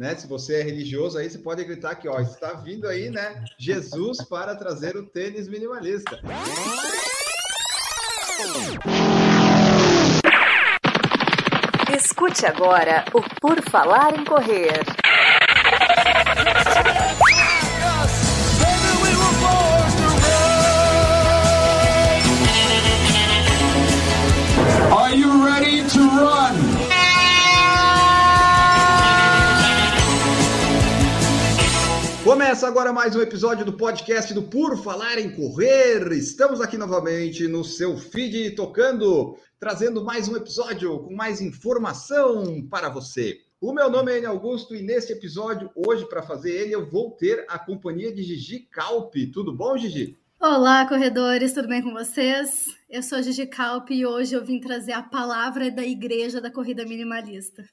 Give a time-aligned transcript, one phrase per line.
[0.00, 0.16] né?
[0.16, 3.44] Se você é religioso aí, você pode gritar aqui, ó, está vindo aí, né?
[3.58, 6.18] Jesus para trazer o tênis minimalista.
[11.94, 14.99] Escute agora o Por Falar em Correr.
[32.50, 36.10] Começa agora mais um episódio do podcast do Por Falar em Correr.
[36.10, 42.88] Estamos aqui novamente no seu feed tocando, trazendo mais um episódio com mais informação para
[42.88, 43.38] você.
[43.60, 47.12] O meu nome é Enio Augusto e neste episódio, hoje, para fazer ele, eu vou
[47.12, 49.28] ter a companhia de Gigi Calpe.
[49.28, 50.18] Tudo bom, Gigi?
[50.40, 52.64] Olá, corredores, tudo bem com vocês?
[52.90, 56.84] Eu sou Gigi Calpe e hoje eu vim trazer a palavra da igreja da corrida
[56.84, 57.64] minimalista.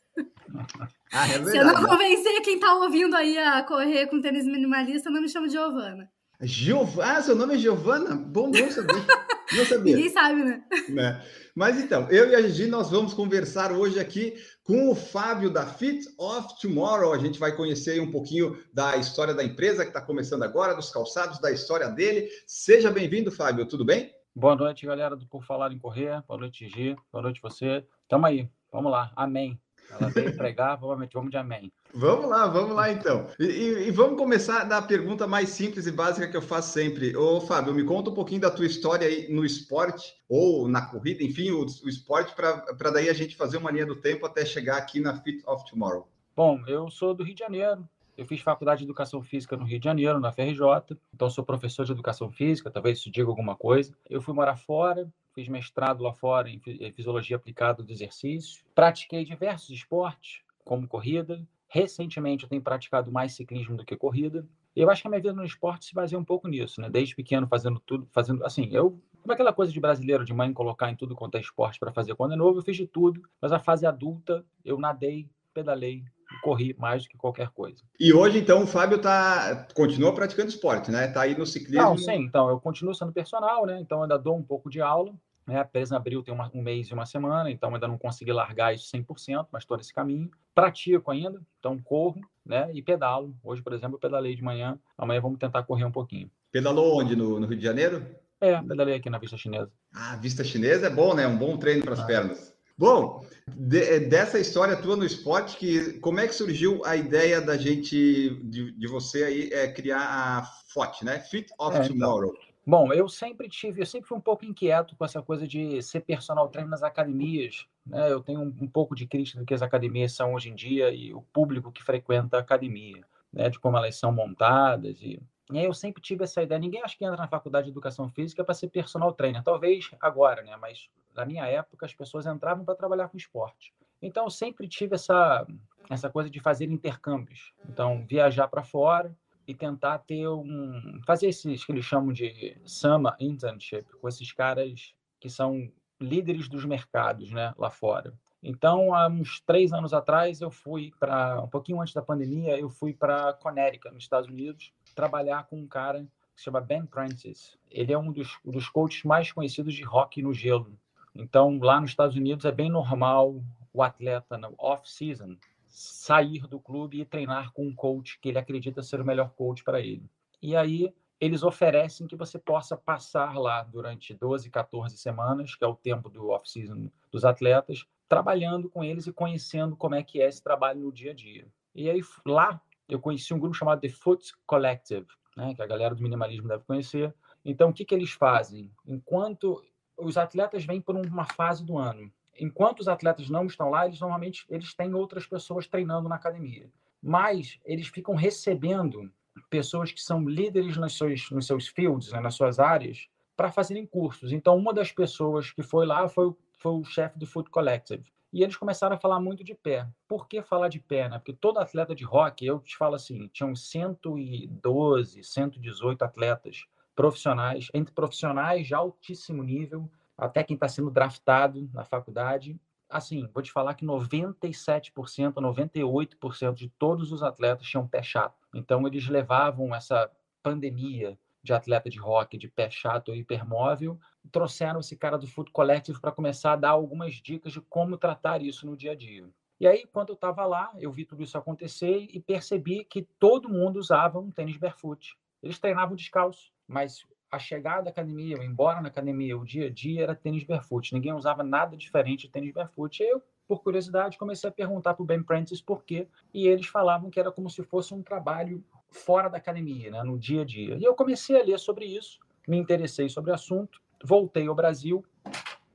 [1.12, 5.10] Ah, é Se eu não convencer quem tá ouvindo aí a correr com tênis minimalista,
[5.10, 6.08] não me chamo Giovana.
[6.40, 8.16] Giovana, ah, seu nome é Giovana?
[8.16, 9.06] Bom, não sabia.
[9.54, 9.96] Não sabia.
[9.96, 10.64] Ninguém sabe, né?
[10.90, 11.26] né?
[11.56, 15.66] Mas então, eu e a Gigi, nós vamos conversar hoje aqui com o Fábio da
[15.66, 17.12] Fit of Tomorrow.
[17.12, 20.92] A gente vai conhecer um pouquinho da história da empresa que está começando agora, dos
[20.92, 22.30] calçados, da história dele.
[22.46, 24.16] Seja bem-vindo, Fábio, tudo bem?
[24.40, 26.22] Boa noite, galera do Por Falar em Correr.
[26.28, 26.96] Boa noite, Gigi.
[27.12, 27.84] Boa noite você.
[28.08, 28.48] Tamo aí.
[28.72, 29.12] Vamos lá.
[29.16, 29.60] Amém.
[29.90, 31.72] Ela veio pregar, vamos, vamos de amém.
[31.92, 33.26] Vamos lá, vamos lá então.
[33.40, 37.18] E, e, e, vamos começar da pergunta mais simples e básica que eu faço sempre.
[37.18, 41.24] Ô, Fábio, me conta um pouquinho da tua história aí no esporte, ou na corrida,
[41.24, 44.78] enfim, o, o esporte, para daí a gente fazer uma linha do tempo até chegar
[44.78, 46.08] aqui na Fit of Tomorrow.
[46.36, 47.90] Bom, eu sou do Rio de Janeiro.
[48.18, 50.98] Eu fiz faculdade de Educação Física no Rio de Janeiro, na FRJ.
[51.14, 53.96] Então, sou professor de Educação Física, talvez isso diga alguma coisa.
[54.10, 56.60] Eu fui morar fora, fiz mestrado lá fora em
[56.94, 58.66] Fisiologia Aplicada do Exercício.
[58.74, 61.48] Pratiquei diversos esportes, como corrida.
[61.68, 64.48] Recentemente, eu tenho praticado mais ciclismo do que corrida.
[64.76, 66.90] Eu acho que a minha vida no esporte se baseia um pouco nisso, né?
[66.90, 70.90] Desde pequeno, fazendo tudo, fazendo assim, eu como aquela coisa de brasileiro, de mãe colocar
[70.90, 73.52] em tudo quanto é esporte para fazer quando é novo, eu fiz de tudo, mas
[73.52, 76.06] a fase adulta, eu nadei, pedalei,
[76.42, 77.84] corri mais do que qualquer coisa.
[78.00, 81.08] E hoje, então, o Fábio tá, continua praticando esporte, né?
[81.08, 81.82] Tá aí no ciclismo.
[81.82, 83.80] Não, sim, então, eu continuo sendo personal, né?
[83.80, 85.14] Então, ainda dou um pouco de aula.
[85.48, 85.60] Né?
[85.60, 88.76] A Presa Abril tem uma, um mês e uma semana, então ainda não consegui largar
[88.76, 90.30] isso 100%, mas estou nesse caminho.
[90.54, 92.70] Pratico ainda, então corro né?
[92.74, 93.34] e pedalo.
[93.42, 96.30] Hoje, por exemplo, eu pedalei de manhã, amanhã vamos tentar correr um pouquinho.
[96.52, 97.16] Pedalou onde?
[97.16, 98.06] No, no Rio de Janeiro?
[98.42, 99.72] É, pedalei aqui na Vista Chinesa.
[99.94, 101.26] Ah, Vista Chinesa é bom, né?
[101.26, 102.06] Um bom treino para as ah.
[102.06, 102.57] pernas.
[102.78, 107.42] Bom, de, é, dessa história tua no esporte, que, como é que surgiu a ideia
[107.42, 111.20] da gente, de, de você aí, é, criar a FOT, né?
[111.20, 111.98] Fit of é, então.
[111.98, 112.34] Tomorrow.
[112.36, 112.48] Então.
[112.68, 116.02] Bom, eu sempre tive, eu sempre fui um pouco inquieto com essa coisa de ser
[116.02, 117.66] personal trainer nas academias.
[117.86, 118.12] Né?
[118.12, 120.92] Eu tenho um, um pouco de crítica do que as academias são hoje em dia
[120.92, 123.02] e o público que frequenta a academia,
[123.32, 123.50] né?
[123.50, 125.02] de como elas são montadas.
[125.02, 125.18] E,
[125.50, 126.60] e aí eu sempre tive essa ideia.
[126.60, 129.42] Ninguém acha que entra na faculdade de educação física para ser personal trainer.
[129.42, 130.58] Talvez agora, né?
[130.58, 133.74] mas na minha época as pessoas entravam para trabalhar com esporte.
[134.02, 135.46] Então eu sempre tive essa,
[135.90, 137.52] essa coisa de fazer intercâmbios.
[137.68, 139.16] Então, viajar para fora
[139.48, 141.02] e tentar ter um.
[141.06, 146.64] fazer esses que eles chamam de Summer Internship, com esses caras que são líderes dos
[146.66, 148.14] mercados né, lá fora.
[148.44, 152.70] Então, há uns três anos atrás, eu fui para, um pouquinho antes da pandemia, eu
[152.70, 156.02] fui para Connecticut, nos Estados Unidos, trabalhar com um cara
[156.36, 157.58] que se chama Ben Prentice.
[157.72, 160.78] Ele é um dos, dos coaches mais conhecidos de hockey no gelo.
[161.18, 163.42] Então, lá nos Estados Unidos é bem normal
[163.74, 168.82] o atleta no off-season sair do clube e treinar com um coach que ele acredita
[168.82, 170.10] ser o melhor coach para ele.
[170.42, 175.68] E aí eles oferecem que você possa passar lá durante 12, 14 semanas, que é
[175.68, 180.28] o tempo do off-season dos atletas, trabalhando com eles e conhecendo como é que é
[180.28, 181.48] esse trabalho no dia a dia.
[181.76, 185.94] E aí lá eu conheci um grupo chamado The Foot Collective, né, que a galera
[185.94, 187.14] do minimalismo deve conhecer.
[187.44, 188.72] Então, o que, que eles fazem?
[188.86, 189.64] Enquanto
[189.98, 194.00] os atletas vêm por uma fase do ano, enquanto os atletas não estão lá, eles
[194.00, 196.70] normalmente eles têm outras pessoas treinando na academia.
[197.02, 199.12] Mas eles ficam recebendo
[199.50, 203.86] pessoas que são líderes nos seus, nos seus fields, né, nas suas áreas, para fazerem
[203.86, 204.32] cursos.
[204.32, 208.04] Então, uma das pessoas que foi lá foi, foi o chefe do Food Collective.
[208.34, 209.88] E eles começaram a falar muito de pé.
[210.08, 211.08] Por que falar de pé?
[211.08, 211.18] Né?
[211.18, 216.66] Porque todo atleta de rock, eu te falo assim, tinham 112, 118 atletas
[216.98, 222.60] profissionais, entre profissionais de altíssimo nível até quem está sendo draftado na faculdade.
[222.90, 228.36] Assim, vou te falar que 97%, 98% de todos os atletas tinham pé chato.
[228.52, 230.10] Então, eles levavam essa
[230.42, 234.00] pandemia de atleta de rock, de pé chato ou hipermóvel,
[234.32, 238.42] trouxeram esse cara do Food Collective para começar a dar algumas dicas de como tratar
[238.42, 239.30] isso no dia a dia.
[239.60, 243.50] E aí, quando eu estava lá, eu vi tudo isso acontecer e percebi que todo
[243.50, 245.16] mundo usava um tênis barefoot.
[245.44, 249.70] Eles treinavam descalço, mas a chegada da academia, o embora na academia, o dia a
[249.70, 250.94] dia era tênis barefoot.
[250.94, 253.04] Ninguém usava nada diferente de tênis barefoot.
[253.04, 256.08] Eu, por curiosidade, comecei a perguntar para o Ben Prentice por quê.
[256.34, 260.18] E eles falavam que era como se fosse um trabalho fora da academia, né, no
[260.18, 260.78] dia a dia.
[260.78, 265.04] E eu comecei a ler sobre isso, me interessei sobre o assunto, voltei ao Brasil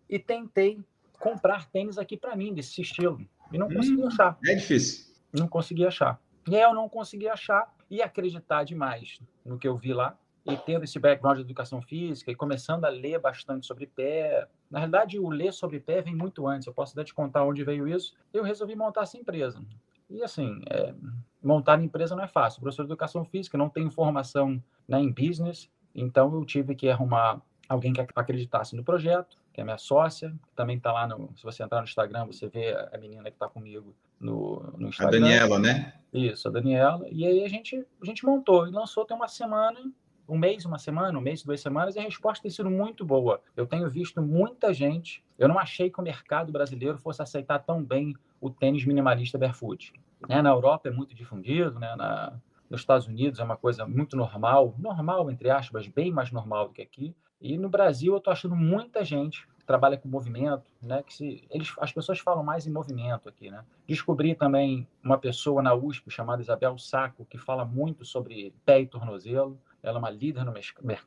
[0.08, 0.80] e tentei
[1.18, 3.20] comprar tênis aqui para mim, desse estilo.
[3.52, 4.38] E não consegui hum, achar.
[4.46, 5.12] É difícil.
[5.32, 6.18] Não consegui achar.
[6.48, 10.56] E aí eu não consegui achar e acreditar demais no que eu vi lá e
[10.56, 14.46] tendo esse background de educação física e começando a ler bastante sobre pé.
[14.70, 16.66] Na realidade, o ler sobre pé vem muito antes.
[16.66, 18.14] Eu posso até te contar onde veio isso.
[18.32, 19.62] Eu resolvi montar essa empresa.
[20.10, 20.94] E assim, é,
[21.42, 22.60] montar empresa não é fácil.
[22.60, 27.40] Professor de educação física não tem formação né, em business, então eu tive que arrumar
[27.68, 31.30] alguém que acreditasse no projeto, que é minha sócia, também está lá no.
[31.36, 35.18] Se você entrar no Instagram, você vê a menina que está comigo no, no Instagram.
[35.18, 35.94] A Daniela, né?
[36.12, 37.06] Isso, a Daniela.
[37.10, 39.80] E aí a gente, a gente montou e lançou tem uma semana
[40.32, 43.42] um mês, uma semana, um mês, duas semanas, e a resposta tem sido muito boa.
[43.54, 45.22] Eu tenho visto muita gente.
[45.38, 49.92] Eu não achei que o mercado brasileiro fosse aceitar tão bem o tênis minimalista barefoot.
[50.26, 50.40] Né?
[50.40, 51.94] Na Europa é muito difundido, né?
[51.96, 52.32] Na,
[52.70, 56.72] nos Estados Unidos é uma coisa muito normal, normal, entre aspas, bem mais normal do
[56.72, 57.14] que aqui.
[57.38, 61.02] E no Brasil eu estou achando muita gente que trabalha com movimento, né?
[61.02, 63.62] Que se, eles, as pessoas falam mais em movimento aqui, né?
[63.86, 68.86] Descobri também uma pessoa na USP chamada Isabel Saco que fala muito sobre pé e
[68.86, 69.60] tornozelo.
[69.82, 70.54] Ela é uma líder no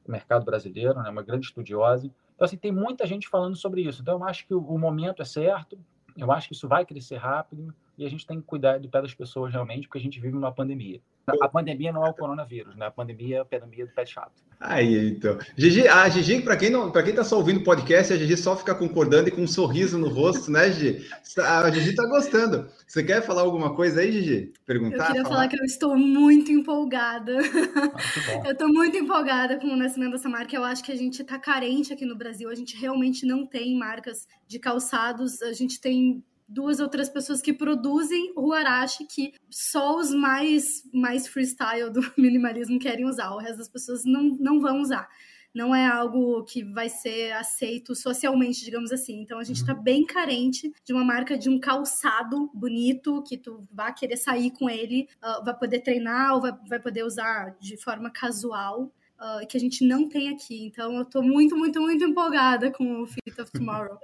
[0.07, 1.09] mercado brasileiro, né?
[1.09, 2.11] Uma grande estudiosa.
[2.35, 4.01] Então assim tem muita gente falando sobre isso.
[4.01, 5.77] Então eu acho que o, momento é certo.
[6.17, 9.01] Eu acho que isso vai crescer rápido e a gente tem que cuidar do pé
[9.01, 11.01] das pessoas realmente, porque a gente vive numa pandemia.
[11.27, 12.85] A pandemia não é o coronavírus, né?
[12.85, 14.43] A pandemia é a pandemia do pet chato.
[14.59, 15.37] Aí, então.
[15.57, 18.37] Gigi, a Gigi, para quem não, para quem tá só ouvindo o podcast, a Gigi
[18.37, 21.07] só fica concordando e com um sorriso no rosto, né, Gigi?
[21.39, 22.69] A Gigi tá gostando.
[22.87, 24.53] Você quer falar alguma coisa aí, Gigi?
[24.65, 24.97] Perguntar?
[24.97, 27.37] Eu queria falar, falar que eu estou muito empolgada.
[27.37, 30.55] Ah, eu estou muito empolgada com o nascimento dessa marca.
[30.55, 32.49] Eu acho que a gente está carente aqui no Brasil.
[32.49, 35.41] A gente realmente não tem marcas de calçados.
[35.41, 40.83] A gente tem duas ou três pessoas que produzem o Arashi que só os mais,
[40.93, 45.09] mais freestyle do minimalismo querem usar, o resto das pessoas não, não vão usar.
[45.53, 49.21] Não é algo que vai ser aceito socialmente, digamos assim.
[49.21, 49.81] Então a gente está uhum.
[49.81, 54.69] bem carente de uma marca de um calçado bonito que tu vai querer sair com
[54.69, 58.91] ele, uh, vai poder treinar ou vai, vai poder usar de forma casual.
[59.17, 60.65] Uh, que a gente não tem aqui.
[60.65, 63.97] Então, eu estou muito, muito, muito empolgada com o Fit of Tomorrow.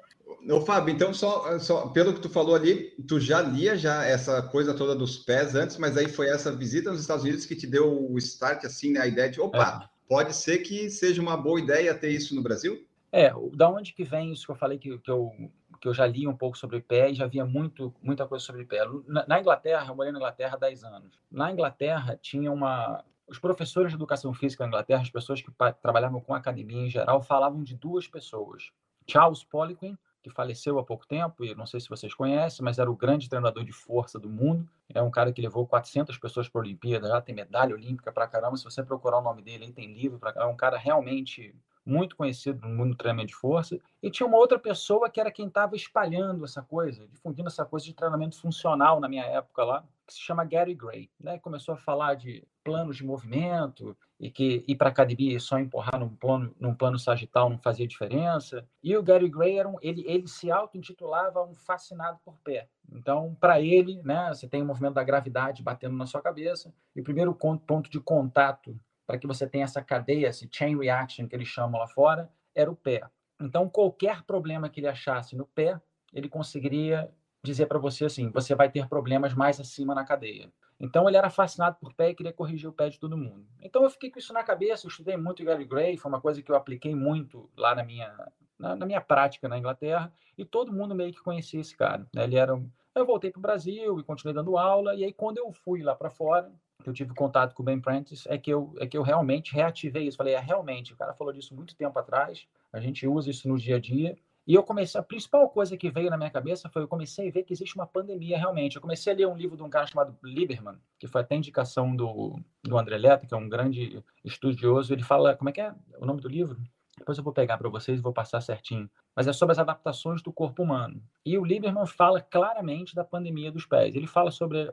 [0.50, 4.42] Ô, Fábio, então, só, só pelo que tu falou ali, tu já lia já essa
[4.42, 7.68] coisa toda dos pés antes, mas aí foi essa visita nos Estados Unidos que te
[7.68, 9.02] deu o start, assim, né?
[9.02, 9.90] A ideia de, opa, é.
[10.08, 12.86] pode ser que seja uma boa ideia ter isso no Brasil?
[13.12, 15.32] É, da onde que vem isso que eu falei que, que, eu,
[15.80, 18.66] que eu já li um pouco sobre pé e já via muito, muita coisa sobre
[18.66, 18.80] pé.
[19.06, 21.20] Na, na Inglaterra, eu morei na Inglaterra há 10 anos.
[21.30, 25.52] Na Inglaterra, tinha uma, os professores de educação física na Inglaterra, as pessoas que
[25.82, 28.72] trabalhavam com academia em geral, falavam de duas pessoas.
[29.08, 32.90] Charles Poliquin, que faleceu há pouco tempo, e não sei se vocês conhecem, mas era
[32.90, 34.68] o grande treinador de força do mundo.
[34.94, 38.28] É um cara que levou 400 pessoas para a Olimpíada, já tem medalha olímpica para
[38.28, 38.58] caramba.
[38.58, 40.52] Se você procurar o nome dele, ele tem livro para caramba.
[40.52, 43.80] É um cara realmente muito conhecido no mundo do treinamento de força.
[44.02, 47.86] E tinha uma outra pessoa que era quem estava espalhando essa coisa, difundindo essa coisa
[47.86, 51.10] de treinamento funcional na minha época lá, que se chama Gary Gray.
[51.20, 51.40] Né?
[51.40, 56.00] Começou a falar de planos de movimento e que ir para academia e só empurrar
[56.00, 58.64] num plano, num plano sagital não fazia diferença.
[58.84, 62.68] E o Gary Gray era um, ele, ele se auto-intitulava um fascinado por pé.
[62.94, 67.02] Então, para ele, né, você tem o movimento da gravidade batendo na sua cabeça e
[67.02, 71.36] o primeiro ponto de contato para que você tenha essa cadeia, esse chain reaction que
[71.36, 73.02] eles chamam lá fora, era o pé.
[73.42, 75.82] Então, qualquer problema que ele achasse no pé,
[76.14, 77.12] ele conseguiria
[77.44, 80.52] dizer para você assim: você vai ter problemas mais acima na cadeia.
[80.82, 83.46] Então ele era fascinado por pé e queria corrigir o pé de todo mundo.
[83.62, 86.42] Então eu fiquei com isso na cabeça, eu estudei muito Gary Gray, foi uma coisa
[86.42, 88.12] que eu apliquei muito lá na minha,
[88.58, 92.08] na, na minha prática na Inglaterra, e todo mundo meio que conhecia esse cara.
[92.14, 92.24] Né?
[92.24, 92.60] Ele era
[92.96, 95.96] Eu voltei para o Brasil e continuei dando aula, e aí quando eu fui lá
[95.96, 96.52] para fora,
[96.84, 100.08] eu tive contato com o Ben Prentice, é que eu, é que eu realmente reativei
[100.08, 100.18] isso.
[100.18, 103.58] Falei, é realmente, o cara falou disso muito tempo atrás, a gente usa isso no
[103.58, 104.18] dia a dia,
[104.48, 107.32] e eu comecei, a principal coisa que veio na minha cabeça foi eu comecei a
[107.32, 108.76] ver que existe uma pandemia realmente.
[108.76, 111.96] Eu comecei a ler um livro de um cara chamado Lieberman, que foi até indicação
[111.96, 114.94] do, do André Letta, que é um grande estudioso.
[114.94, 116.58] Ele fala, como é que é o nome do livro?
[116.98, 118.90] Depois eu vou pegar para vocês e vou passar certinho.
[119.16, 121.02] Mas é sobre as adaptações do corpo humano.
[121.26, 123.96] E o Lieberman fala claramente da pandemia dos pés.
[123.96, 124.72] Ele fala sobre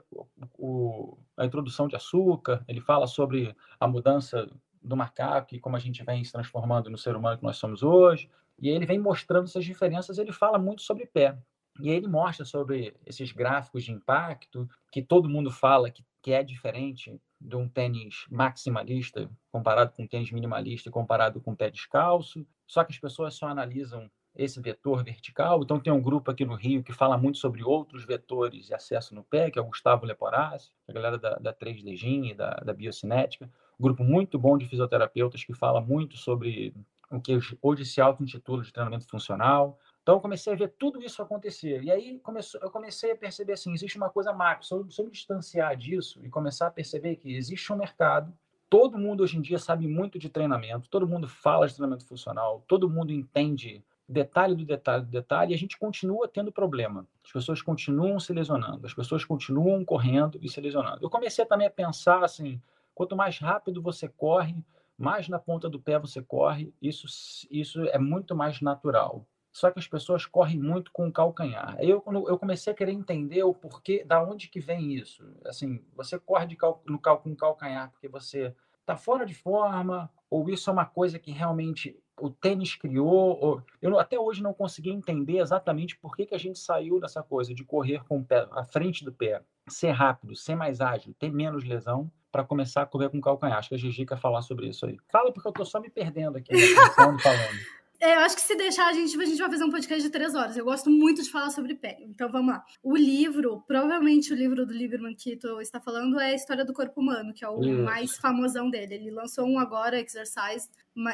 [0.59, 4.49] o, a introdução de açúcar, ele fala sobre a mudança
[4.83, 7.83] do macaco e como a gente vem se transformando no ser humano que nós somos
[7.83, 8.31] hoje.
[8.59, 11.39] E ele vem mostrando essas diferenças, ele fala muito sobre pé.
[11.81, 16.43] E ele mostra sobre esses gráficos de impacto, que todo mundo fala que, que é
[16.43, 22.45] diferente de um tênis maximalista comparado com um tênis minimalista comparado com um pé descalço.
[22.67, 25.63] Só que as pessoas só analisam esse vetor vertical.
[25.63, 29.15] Então, tem um grupo aqui no Rio que fala muito sobre outros vetores de acesso
[29.15, 32.73] no pé, que é o Gustavo Leporazzi, a galera da, da 3D Gym, da, da
[32.73, 33.51] biocinética.
[33.79, 36.75] Grupo muito bom de fisioterapeutas que fala muito sobre
[37.23, 39.79] que hoje se auto-intitula de treinamento funcional.
[40.03, 41.83] Então, eu comecei a ver tudo isso acontecer.
[41.83, 44.67] E aí, começou, eu comecei a perceber assim, existe uma coisa macro.
[44.67, 48.33] Se eu, se eu me distanciar disso e começar a perceber que existe um mercado,
[48.69, 52.63] todo mundo hoje em dia sabe muito de treinamento, todo mundo fala de treinamento funcional,
[52.69, 57.07] todo mundo entende detalhe do detalhe do detalhe, e a gente continua tendo problema.
[57.23, 61.05] As pessoas continuam se lesionando, as pessoas continuam correndo e se lesionando.
[61.05, 62.61] Eu comecei também a pensar assim,
[62.95, 64.65] quanto mais rápido você corre,
[64.99, 67.07] mais na ponta do pé você corre, isso,
[67.51, 69.25] isso é muito mais natural.
[69.53, 71.77] Só que as pessoas correm muito com o calcanhar.
[71.81, 75.25] Eu, eu comecei a querer entender o porquê, da onde que vem isso.
[75.45, 79.35] Assim, você corre de cal, no cal, com o calcanhar porque você está fora de
[79.35, 83.39] forma, ou isso é uma coisa que realmente o tênis criou.
[83.41, 83.63] Ou...
[83.81, 87.55] Eu até hoje não consegui entender exatamente por que, que a gente saiu dessa coisa
[87.55, 91.33] de correr com o pé à frente do pé, ser rápido, ser mais ágil, ter
[91.33, 93.59] menos lesão, para começar a correr com calcanhar.
[93.59, 94.97] Acho que a Gigi quer falar sobre isso aí.
[95.11, 96.61] Fala porque eu estou só me perdendo aqui, né,
[96.95, 97.79] falando.
[98.01, 100.11] É, eu acho que se deixar, a gente, a gente vai fazer um podcast de
[100.11, 100.57] três horas.
[100.57, 101.99] Eu gosto muito de falar sobre pé.
[102.03, 102.65] Então vamos lá.
[102.81, 106.73] O livro, provavelmente o livro do Lieberman que tu está falando é a História do
[106.73, 107.83] Corpo Humano, que é o isso.
[107.83, 108.95] mais famosão dele.
[108.95, 110.69] Ele lançou um agora, Exercise,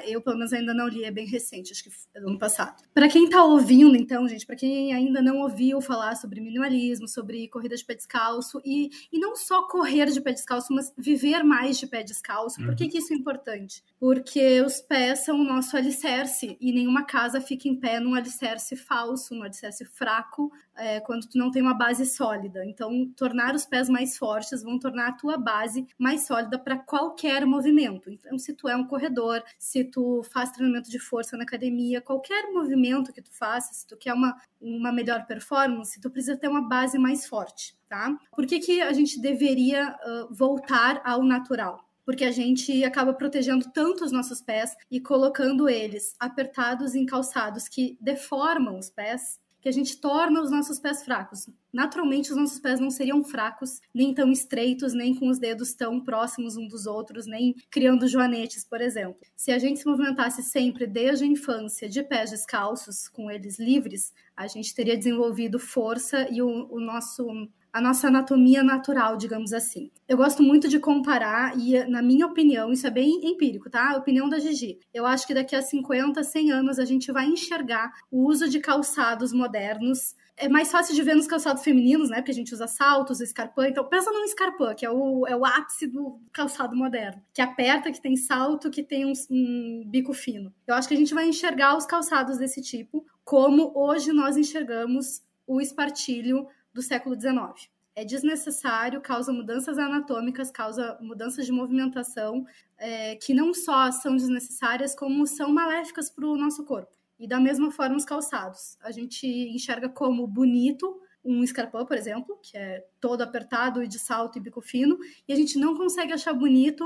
[0.07, 2.83] eu pelo menos ainda não li, é bem recente, acho que é do ano passado.
[2.93, 7.49] Para quem tá ouvindo, então, gente, para quem ainda não ouviu falar sobre minimalismo, sobre
[7.49, 11.79] corrida de pé descalço, e, e não só correr de pé descalço, mas viver mais
[11.79, 12.67] de pé descalço, uhum.
[12.67, 12.91] por que, uhum.
[12.91, 13.83] que isso é importante?
[13.99, 18.77] Porque os pés são o nosso alicerce, e nenhuma casa fica em pé num alicerce
[18.77, 22.65] falso, num alicerce fraco, é, quando tu não tem uma base sólida.
[22.65, 27.47] Então, tornar os pés mais fortes vão tornar a tua base mais sólida para qualquer
[27.47, 28.11] movimento.
[28.11, 32.51] Então, se tu é um corredor, se tu faz treinamento de força na academia, qualquer
[32.53, 36.69] movimento que tu faça, se tu quer uma, uma melhor performance, tu precisa ter uma
[36.69, 38.17] base mais forte, tá?
[38.35, 41.85] Por que, que a gente deveria uh, voltar ao natural?
[42.05, 47.67] porque a gente acaba protegendo tanto os nossos pés e colocando eles apertados em calçados
[47.67, 51.49] que deformam os pés, que a gente torna os nossos pés fracos.
[51.73, 55.99] Naturalmente, os nossos pés não seriam fracos, nem tão estreitos, nem com os dedos tão
[56.05, 59.17] próximos um dos outros, nem criando joanetes, por exemplo.
[59.35, 64.13] Se a gente se movimentasse sempre desde a infância de pés descalços, com eles livres,
[64.37, 67.27] a gente teria desenvolvido força e o, o nosso
[67.75, 69.91] a nossa anatomia natural, digamos assim.
[70.09, 73.91] Eu gosto muito de comparar, e na minha opinião, isso é bem empírico, tá?
[73.91, 74.79] A opinião da Gigi.
[74.95, 78.61] Eu acho que daqui a 50, 100 anos a gente vai enxergar o uso de
[78.61, 82.17] calçados modernos é mais fácil de ver nos calçados femininos, né?
[82.17, 83.69] Porque a gente usa saltos, escarpã.
[83.69, 87.23] Então, pensa num escarpã, que é o, é o ápice do calçado moderno.
[87.33, 90.53] Que aperta, que tem salto, que tem um, um bico fino.
[90.67, 95.23] Eu acho que a gente vai enxergar os calçados desse tipo como hoje nós enxergamos
[95.47, 97.71] o espartilho do século XIX.
[97.97, 102.45] É desnecessário, causa mudanças anatômicas, causa mudanças de movimentação
[102.77, 106.93] é, que não só são desnecessárias, como são maléficas para o nosso corpo.
[107.19, 108.77] E da mesma forma os calçados.
[108.83, 113.99] A gente enxerga como bonito um escarpão, por exemplo, que é todo apertado e de
[113.99, 116.85] salto e bico fino, e a gente não consegue achar bonito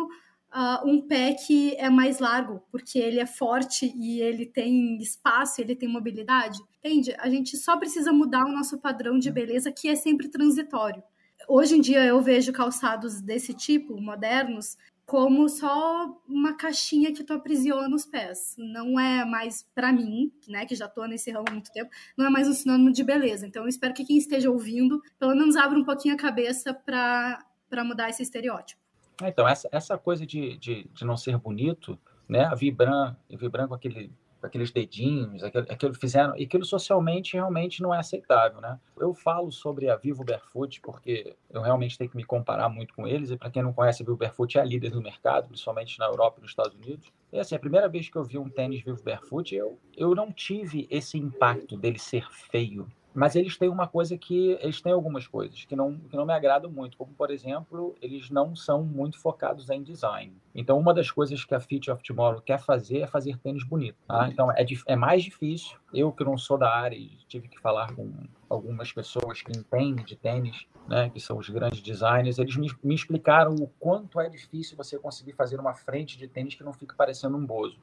[0.54, 5.61] uh, um pé que é mais largo, porque ele é forte e ele tem espaço,
[5.61, 6.59] ele tem mobilidade.
[6.88, 7.14] Entende?
[7.18, 11.02] A gente só precisa mudar o nosso padrão de beleza, que é sempre transitório.
[11.47, 17.35] Hoje em dia eu vejo calçados desse tipo, modernos, como só uma caixinha que tu
[17.35, 18.54] aprisiona os pés.
[18.57, 22.25] Não é mais para mim, né, que já tô nesse ramo há muito tempo, não
[22.25, 23.47] é mais um sinônimo de beleza.
[23.47, 27.85] Então eu espero que quem esteja ouvindo, pelo menos abra um pouquinho a cabeça para
[27.85, 28.80] mudar esse estereótipo.
[29.23, 32.50] Então, essa, essa coisa de, de, de não ser bonito, né?
[32.57, 34.11] Vibrando, vibrando com aquele
[34.42, 38.78] aqueles dedinhos, aquilo, aquilo fizeram, e aquilo socialmente realmente não é aceitável, né?
[38.99, 43.07] Eu falo sobre a Vivo Barefoot porque eu realmente tenho que me comparar muito com
[43.07, 45.99] eles, e para quem não conhece, a Vivo Barefoot é a líder do mercado, principalmente
[45.99, 47.12] na Europa e nos Estados Unidos.
[47.33, 50.33] E assim, a primeira vez que eu vi um tênis Vivo Barefoot, eu, eu não
[50.33, 52.87] tive esse impacto dele ser feio,
[53.18, 56.32] mas eles têm uma coisa que eles têm algumas coisas que não que não me
[56.32, 60.32] agradam muito, como por exemplo, eles não são muito focados em design.
[60.54, 63.96] Então, uma das coisas que a Fit of Tomorrow quer fazer é fazer tênis bonito.
[64.06, 64.28] Tá?
[64.28, 65.78] Então, é, é mais difícil.
[65.92, 68.10] Eu que não sou da área e tive que falar com
[68.48, 72.94] algumas pessoas que entendem de tênis, né, que são os grandes designers, eles me, me,
[72.94, 76.94] explicaram o quanto é difícil você conseguir fazer uma frente de tênis que não fique
[76.96, 77.78] parecendo um bozo.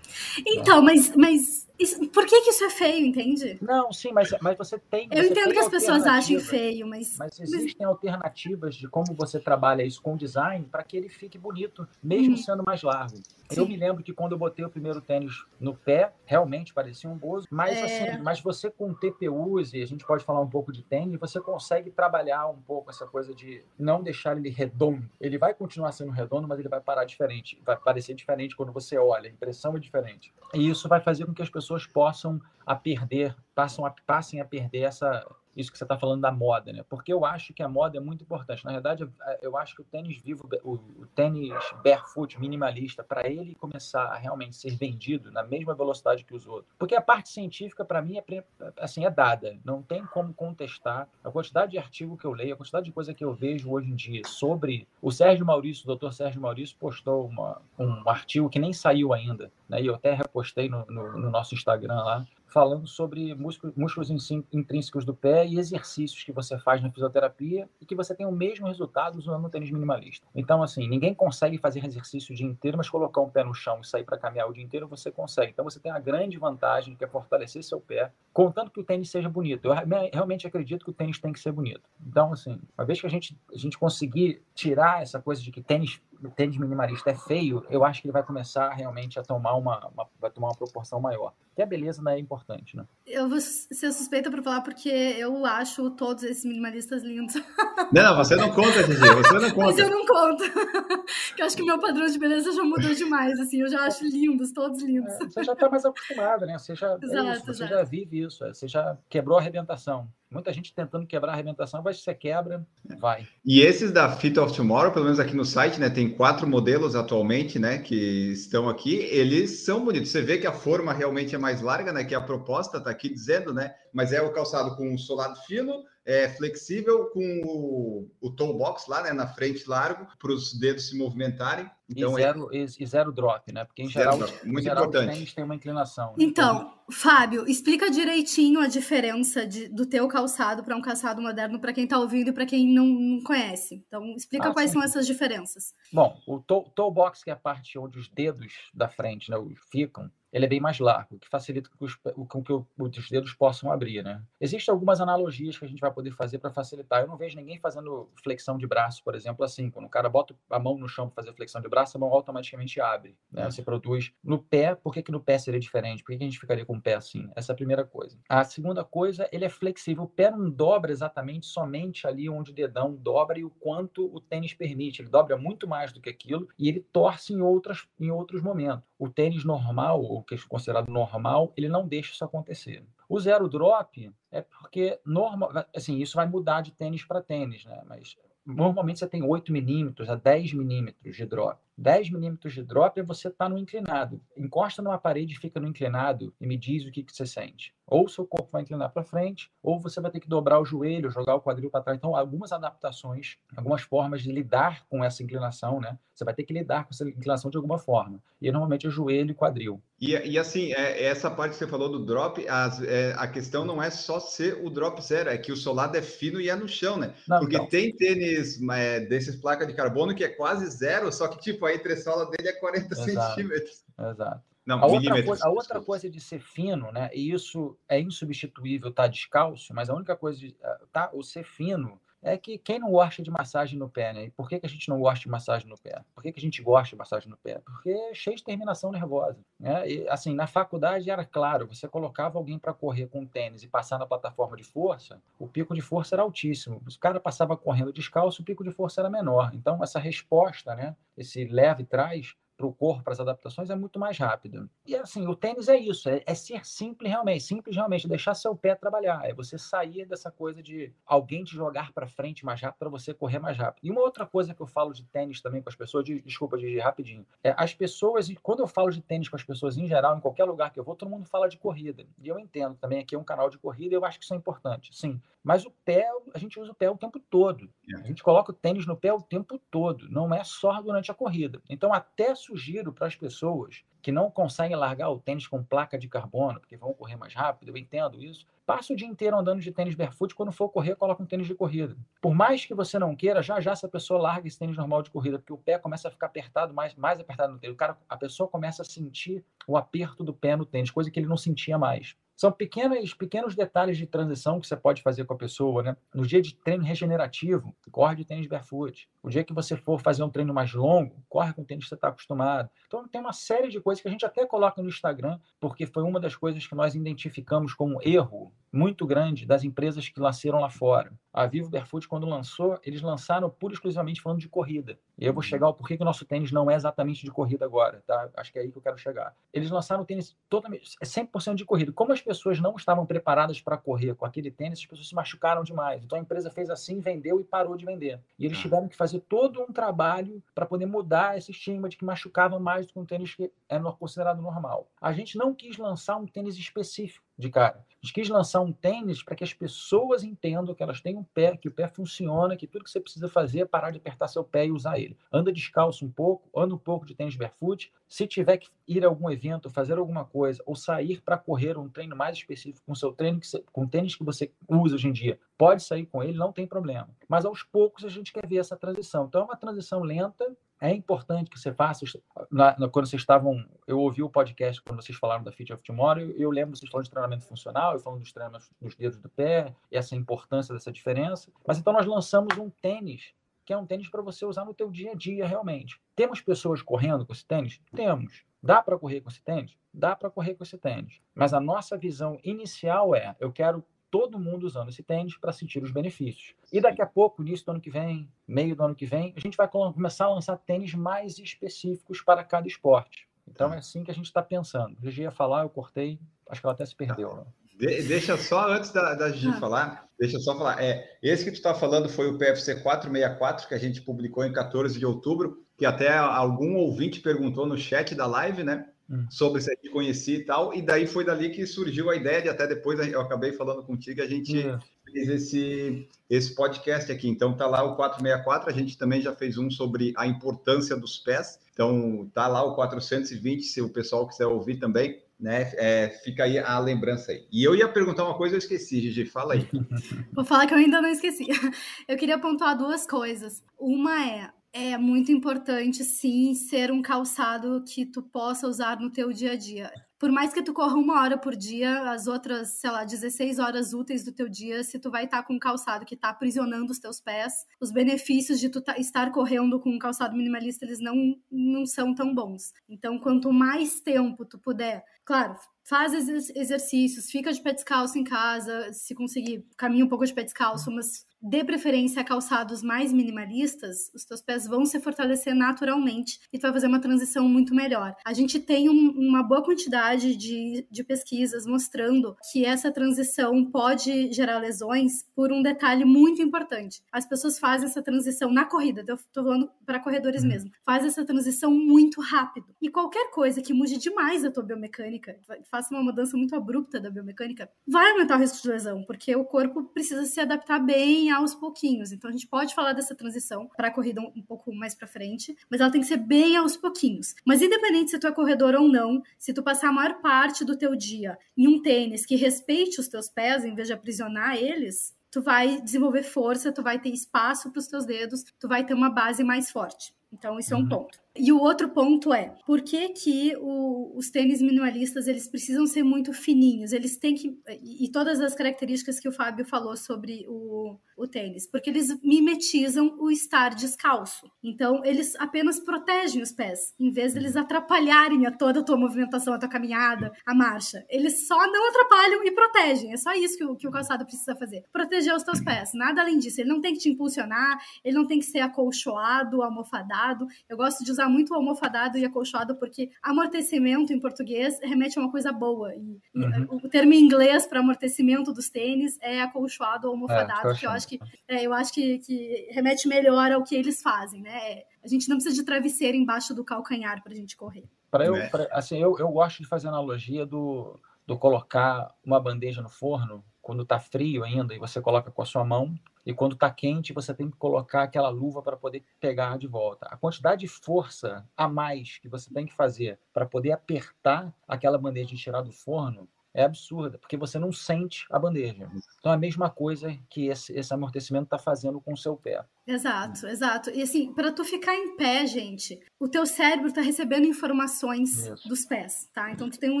[0.46, 0.92] Então, né?
[0.92, 3.56] mas, mas isso, por que, que isso é feio, entende?
[3.62, 5.08] Não, sim, mas, mas você tem.
[5.12, 7.16] Eu você entendo tem que as pessoas achem feio, mas.
[7.16, 7.88] Mas existem mas...
[7.88, 12.36] alternativas de como você trabalha isso com design para que ele fique bonito, mesmo hum.
[12.36, 13.16] sendo mais largo.
[13.16, 13.60] Sim.
[13.60, 17.16] Eu me lembro que quando eu botei o primeiro tênis no pé, realmente parecia um
[17.16, 17.84] bozo, mas é...
[17.84, 21.40] assim, mas você com TPUs, e a gente pode falar um pouco de tênis, você
[21.40, 25.08] consegue trabalhar um pouco essa coisa de não deixar ele redondo.
[25.20, 28.98] Ele vai continuar sendo redondo, mas ele vai parar diferente, vai parecer diferente quando você
[28.98, 30.32] olha, a impressão é diferente.
[30.54, 34.44] E isso vai fazer com que as pessoas possam a perder, passam a, passem a
[34.44, 35.26] perder essa
[35.58, 36.84] isso que você está falando da moda, né?
[36.88, 38.64] Porque eu acho que a moda é muito importante.
[38.64, 39.08] Na verdade,
[39.42, 44.16] eu acho que o tênis vivo, o, o tênis barefoot minimalista, para ele começar a
[44.16, 48.18] realmente ser vendido na mesma velocidade que os outros, porque a parte científica para mim
[48.18, 48.44] é
[48.78, 52.56] assim é dada, não tem como contestar a quantidade de artigo que eu leio, a
[52.56, 56.12] quantidade de coisa que eu vejo hoje em dia sobre o Sérgio Maurício, o doutor
[56.12, 59.80] Sérgio Maurício postou uma, um artigo que nem saiu ainda, né?
[59.82, 64.20] E eu até repostei no, no, no nosso Instagram lá falando sobre músculos,
[64.52, 68.32] intrínsecos do pé e exercícios que você faz na fisioterapia e que você tem o
[68.32, 70.26] mesmo resultado usando o tênis minimalista.
[70.34, 73.80] Então, assim, ninguém consegue fazer exercício o dia inteiro, mas colocar um pé no chão
[73.80, 75.52] e sair para caminhar o dia inteiro, você consegue.
[75.52, 79.10] Então, você tem a grande vantagem que é fortalecer seu pé, contando que o tênis
[79.10, 79.66] seja bonito.
[79.66, 79.74] Eu
[80.12, 81.82] realmente acredito que o tênis tem que ser bonito.
[82.04, 85.62] Então, assim, uma vez que a gente, a gente conseguir tirar essa coisa de que
[85.62, 86.00] tênis
[86.34, 90.08] tênis minimalista é feio, eu acho que ele vai começar realmente a tomar uma, uma
[90.20, 91.32] vai tomar uma proporção maior.
[91.58, 92.86] Que a beleza não é importante, né?
[93.04, 97.34] Eu vou ser suspeita para falar porque eu acho todos esses minimalistas lindos.
[97.92, 99.66] Não, você não conta, Gigi, você não conta.
[99.66, 100.44] Mas eu não conto.
[101.28, 104.04] Porque eu acho que meu padrão de beleza já mudou demais, assim, eu já acho
[104.04, 105.12] lindos, todos lindos.
[105.14, 106.58] É, você já está mais acostumada, né?
[106.58, 110.08] Você já, exato, é isso, você já vive isso, é, você já quebrou a arrebentação.
[110.30, 112.66] Muita gente tentando quebrar a arrebentação, mas se você quebra,
[112.98, 113.26] vai.
[113.42, 115.88] E esses da Fit of Tomorrow, pelo menos aqui no site, né?
[115.88, 117.78] Tem quatro modelos atualmente, né?
[117.78, 118.96] Que estão aqui.
[118.96, 120.10] Eles são bonitos.
[120.10, 122.04] Você vê que a forma realmente é mais larga, né?
[122.04, 123.74] Que a proposta tá aqui dizendo, né?
[123.90, 128.88] Mas é o calçado com um solado fino, é flexível, com o, o toe box
[128.88, 129.12] lá, né?
[129.12, 131.70] Na frente largo, para os dedos se movimentarem.
[131.86, 132.56] Então, e, zero, é...
[132.56, 133.66] e zero drop, né?
[133.66, 135.10] Porque em geral, muito geral importante.
[135.10, 136.08] os tênis têm uma inclinação.
[136.08, 136.24] Né?
[136.24, 141.60] Então, então, Fábio, explica direitinho a diferença de, do teu calçado para um calçado moderno
[141.60, 143.84] para quem está ouvindo e para quem não, não, conhece.
[143.86, 144.74] Então, explica ah, quais sim.
[144.74, 145.74] são essas diferenças.
[145.92, 149.36] Bom, o toe, toe box, que é a parte onde os dedos da frente né,
[149.70, 153.70] ficam, ele é bem mais largo, que facilita com, os, com que os dedos possam
[153.70, 154.22] abrir, né?
[154.40, 157.02] Existem algumas analogias que a gente vai poder fazer para facilitar.
[157.02, 159.70] Eu não vejo ninguém fazendo flexão de braço, por exemplo, assim.
[159.70, 162.12] Quando o cara bota a mão no chão para fazer flexão de braço, a mão
[162.12, 163.42] automaticamente abre, né?
[163.42, 163.50] É.
[163.50, 164.74] Você produz no pé.
[164.74, 166.02] Por que, que no pé seria diferente?
[166.02, 167.28] Por que, que a gente ficaria com o pé assim?
[167.34, 168.18] Essa é a primeira coisa.
[168.28, 170.04] A segunda coisa, ele é flexível.
[170.04, 174.20] O pé não dobra exatamente somente ali onde o dedão dobra e o quanto o
[174.20, 175.02] tênis permite.
[175.02, 178.84] Ele dobra muito mais do que aquilo e ele torce em, outras, em outros momentos.
[178.98, 182.84] O tênis normal, o que é considerado normal, ele não deixa isso acontecer.
[183.08, 187.82] O zero drop é porque normal, assim, isso vai mudar de tênis para tênis, né?
[187.86, 191.58] Mas normalmente você tem 8 milímetros a 10 milímetros de drop.
[191.78, 194.20] 10 milímetros de drop é você estar tá no inclinado.
[194.36, 197.72] Encosta numa parede e fica no inclinado e me diz o que, que você sente.
[197.86, 201.10] Ou seu corpo vai inclinar para frente, ou você vai ter que dobrar o joelho,
[201.10, 201.96] jogar o quadril para trás.
[201.96, 205.96] Então, algumas adaptações, algumas formas de lidar com essa inclinação, né?
[206.14, 208.20] Você vai ter que lidar com essa inclinação de alguma forma.
[208.42, 209.80] E normalmente é joelho e quadril.
[210.00, 213.64] E, e assim, é, essa parte que você falou do drop, as, é, a questão
[213.64, 216.56] não é só ser o drop zero, é que o solado é fino e é
[216.56, 217.14] no chão, né?
[217.26, 217.68] Não, Porque então.
[217.68, 221.74] tem tênis é, desses placas de carbono que é quase zero, só que tipo a
[221.74, 223.34] entressola dele é 40 Exato.
[223.34, 223.84] centímetros.
[223.98, 224.42] Exato.
[224.66, 227.08] Não, a, outra coisa, a outra coisa de ser fino, né?
[227.14, 231.44] E isso é insubstituível, tá descalço, mas a única coisa de eh, tá, o ser
[231.44, 231.98] fino
[232.32, 234.24] é que quem não gosta de massagem no pé, né?
[234.24, 236.02] E por que, que a gente não gosta de massagem no pé?
[236.14, 237.60] Por que, que a gente gosta de massagem no pé?
[237.64, 239.38] Porque é cheio de terminação nervosa.
[239.58, 239.88] Né?
[239.90, 243.98] E, assim, na faculdade era claro, você colocava alguém para correr com tênis e passar
[243.98, 246.82] na plataforma de força, o pico de força era altíssimo.
[246.86, 249.50] O cara passava correndo descalço, o pico de força era menor.
[249.54, 250.94] Então, essa resposta, né?
[251.16, 254.68] esse leve trás, para o corpo, para as adaptações, é muito mais rápido.
[254.84, 258.54] E assim, o tênis é isso, é, é, ser simples realmente, simples realmente, deixar seu
[258.56, 262.78] pé trabalhar, é você sair dessa coisa de alguém te jogar para frente mais rápido
[262.80, 263.86] para você correr mais rápido.
[263.86, 266.58] E uma outra coisa que eu falo de tênis também com as pessoas, de, desculpa,
[266.58, 270.16] de rapidinho, é as pessoas, quando eu falo de tênis com as pessoas em geral,
[270.16, 272.04] em qualquer lugar que eu vou, todo mundo fala de corrida.
[272.20, 274.36] E eu entendo também aqui é um canal de corrida eu acho que isso é
[274.36, 275.20] importante, sim.
[275.48, 277.70] Mas o pé, a gente usa o pé o tempo todo.
[278.02, 281.14] A gente coloca o tênis no pé o tempo todo, não é só durante a
[281.14, 281.62] corrida.
[281.70, 286.06] Então, até sugiro para as pessoas que não conseguem largar o tênis com placa de
[286.06, 288.46] carbono, porque vão correr mais rápido, eu entendo isso.
[288.66, 291.54] Passa o dia inteiro andando de tênis barefoot, quando for correr, coloca um tênis de
[291.54, 291.96] corrida.
[292.20, 295.10] Por mais que você não queira, já já essa pessoa larga esse tênis normal de
[295.10, 297.72] corrida, porque o pé começa a ficar apertado, mais, mais apertado no tênis.
[297.72, 301.18] O cara, a pessoa começa a sentir o aperto do pé no tênis, coisa que
[301.18, 302.14] ele não sentia mais.
[302.38, 305.96] São pequenos, pequenos detalhes de transição que você pode fazer com a pessoa, né?
[306.14, 309.10] No dia de treino regenerativo, corre de tênis barefoot.
[309.20, 311.88] O dia que você for fazer um treino mais longo, corre com o tênis que
[311.88, 312.70] você está acostumado.
[312.86, 316.04] Então, tem uma série de coisas que a gente até coloca no Instagram, porque foi
[316.04, 320.70] uma das coisas que nós identificamos como erro muito grande das empresas que nasceram lá
[320.70, 321.12] fora.
[321.32, 324.98] A Vivo Barefoot, quando lançou, eles lançaram pura e exclusivamente falando de corrida.
[325.16, 327.64] E eu vou chegar ao porquê que o nosso tênis não é exatamente de corrida
[327.64, 328.28] agora, tá?
[328.36, 329.34] Acho que é aí que eu quero chegar.
[329.52, 331.92] Eles lançaram o tênis totalmente, 100% de corrida.
[331.92, 335.62] Como as pessoas não estavam preparadas para correr com aquele tênis, as pessoas se machucaram
[335.62, 336.02] demais.
[336.02, 338.20] Então a empresa fez assim, vendeu e parou de vender.
[338.38, 342.04] E eles tiveram que fazer todo um trabalho para poder mudar esse estigma de que
[342.04, 344.88] machucava mais do que um tênis que é considerado normal.
[345.00, 347.84] A gente não quis lançar um tênis específico de cara.
[348.00, 351.24] A gente quis lançar um tênis para que as pessoas entendam que elas têm um
[351.24, 354.28] pé, que o pé funciona, que tudo que você precisa fazer é parar de apertar
[354.28, 355.16] seu pé e usar ele.
[355.32, 357.92] Anda descalço um pouco, anda um pouco de tênis barefoot.
[358.08, 361.88] Se tiver que ir a algum evento, fazer alguma coisa, ou sair para correr um
[361.88, 365.12] treino mais específico com seu treino, você, com o tênis que você usa hoje em
[365.12, 367.08] dia, pode sair com ele, não tem problema.
[367.28, 369.26] Mas aos poucos a gente quer ver essa transição.
[369.26, 372.04] Então é uma transição lenta, é importante que você faça.
[372.50, 375.82] Na, na, quando vocês estavam, eu ouvi o podcast quando vocês falaram da Fit of
[375.82, 379.28] Tomorrow, eu, lembro vocês falando de treinamento funcional, eu falando dos treinamentos dos dedos do
[379.28, 381.50] pé, essa importância dessa diferença.
[381.66, 383.34] Mas então nós lançamos um tênis
[383.68, 386.00] que é um tênis para você usar no teu dia a dia realmente.
[386.16, 387.78] Temos pessoas correndo com esse tênis?
[387.94, 388.42] Temos.
[388.62, 389.76] Dá para correr com esse tênis?
[389.92, 391.20] Dá para correr com esse tênis.
[391.34, 395.82] Mas a nossa visão inicial é: eu quero todo mundo usando esse tênis para sentir
[395.82, 396.54] os benefícios.
[396.72, 399.40] E daqui a pouco, início do ano que vem, meio do ano que vem, a
[399.40, 403.28] gente vai começar a lançar tênis mais específicos para cada esporte.
[403.46, 403.76] Então tá.
[403.76, 404.96] é assim que a gente está pensando.
[404.98, 406.18] O Gigi ia falar, eu cortei,
[406.48, 407.36] acho que ela até se perdeu.
[407.36, 407.44] Né?
[407.78, 409.60] De, deixa só, antes da, da Gigi ah.
[409.60, 410.82] falar, deixa só falar.
[410.82, 414.52] É, esse que tu está falando foi o PFC 464, que a gente publicou em
[414.52, 418.88] 14 de outubro, que até algum ouvinte perguntou no chat da live, né?
[419.10, 419.26] Hum.
[419.30, 422.48] sobre isso aqui, conheci e tal, e daí foi dali que surgiu a ideia de
[422.50, 424.78] até depois eu acabei falando contigo, a gente hum.
[425.10, 427.26] fez esse, esse podcast aqui.
[427.26, 431.16] Então tá lá o 464, a gente também já fez um sobre a importância dos
[431.18, 431.58] pés.
[431.72, 435.72] Então tá lá o 420, se o pessoal quiser ouvir também, né?
[435.76, 437.46] É, fica aí a lembrança aí.
[437.50, 439.66] E eu ia perguntar uma coisa, eu esqueci, Gigi, fala aí.
[440.34, 441.46] Vou falar que eu ainda não esqueci.
[442.08, 443.62] Eu queria pontuar duas coisas.
[443.78, 449.32] Uma é é muito importante, sim, ser um calçado que tu possa usar no teu
[449.32, 449.90] dia a dia.
[450.18, 453.94] Por mais que tu corra uma hora por dia, as outras, sei lá, 16 horas
[453.94, 456.98] úteis do teu dia, se tu vai estar com um calçado que está aprisionando os
[456.98, 461.36] teus pés, os benefícios de tu tá, estar correndo com um calçado minimalista, eles não,
[461.50, 462.72] não são tão bons.
[462.88, 465.54] Então, quanto mais tempo tu puder, claro,
[465.84, 470.42] faz exercícios, fica de pé descalço em casa, se conseguir, caminha um pouco de pé
[470.42, 476.40] descalço, mas dê preferência a calçados mais minimalistas, os teus pés vão se fortalecer naturalmente
[476.52, 478.14] e tu vai fazer uma transição muito melhor.
[478.24, 484.32] A gente tem um, uma boa quantidade de, de pesquisas mostrando que essa transição pode
[484.32, 487.02] gerar lesões por um detalhe muito importante.
[487.12, 490.48] As pessoas fazem essa transição na corrida, eu tô falando para corredores uhum.
[490.48, 492.66] mesmo, faz essa transição muito rápido.
[492.80, 495.38] E qualquer coisa que mude demais a tua biomecânica,
[495.70, 499.44] faça uma mudança muito abrupta da biomecânica, vai aumentar o risco de lesão, porque o
[499.44, 502.12] corpo precisa se adaptar bem aos pouquinhos.
[502.12, 505.06] Então a gente pode falar dessa transição para a corrida um, um pouco mais para
[505.06, 507.34] frente, mas ela tem que ser bem aos pouquinhos.
[507.46, 510.76] Mas independente se tu é corredor ou não, se tu passar a maior parte do
[510.76, 515.16] teu dia em um tênis que respeite os teus pés em vez de aprisionar eles,
[515.30, 518.94] tu vai desenvolver força, tu vai ter espaço para os teus dedos, tu vai ter
[518.94, 520.14] uma base mais forte.
[520.32, 520.88] Então, isso é um uhum.
[520.88, 521.18] ponto.
[521.34, 526.02] E o outro ponto é, por que que o, os tênis minimalistas, eles precisam ser
[526.02, 526.92] muito fininhos?
[526.92, 527.58] Eles têm que...
[527.82, 531.66] E todas as características que o Fábio falou sobre o, o tênis.
[531.66, 534.50] Porque eles mimetizam o estar descalço.
[534.62, 538.96] Então, eles apenas protegem os pés, em vez de eles atrapalharem a toda a tua
[538.96, 541.04] movimentação, a tua caminhada, a marcha.
[541.08, 543.12] Eles só não atrapalham e protegem.
[543.12, 544.84] É só isso que o, que o calçado precisa fazer.
[544.92, 545.90] Proteger os teus pés.
[545.94, 546.60] Nada além disso.
[546.60, 550.46] Ele não tem que te impulsionar, ele não tem que ser acolchoado, almofadado.
[550.68, 555.30] Eu gosto de usar muito almofadado e acolchoado, porque amortecimento em português remete a uma
[555.30, 555.94] coisa boa.
[555.94, 556.80] E, uhum.
[556.82, 560.90] o termo em inglês para amortecimento dos tênis é acolchoado ou almofadado, é, que eu
[560.90, 561.18] acho que,
[561.48, 564.82] é, eu acho que, que remete melhor ao que eles fazem, né?
[565.02, 567.84] A gente não precisa de travesseiro embaixo do calcanhar para a gente correr.
[568.10, 568.48] Para eu, é.
[568.48, 573.44] pra, assim, eu, eu gosto de fazer analogia do, do colocar uma bandeja no forno
[573.60, 575.94] quando está frio ainda e você coloca com a sua mão,
[576.24, 580.06] e quando está quente você tem que colocar aquela luva para poder pegar de volta.
[580.06, 584.96] A quantidade de força a mais que você tem que fazer para poder apertar aquela
[584.96, 588.90] bandeja e tirar do forno é absurda, porque você não sente a bandeja.
[589.20, 592.64] Então é a mesma coisa que esse, esse amortecimento está fazendo com o seu pé.
[592.88, 593.90] Exato, exato.
[593.90, 598.66] E assim, para tu ficar em pé, gente, o teu cérebro está recebendo informações Isso.
[598.66, 599.52] dos pés, tá?
[599.52, 600.00] Então tu tem um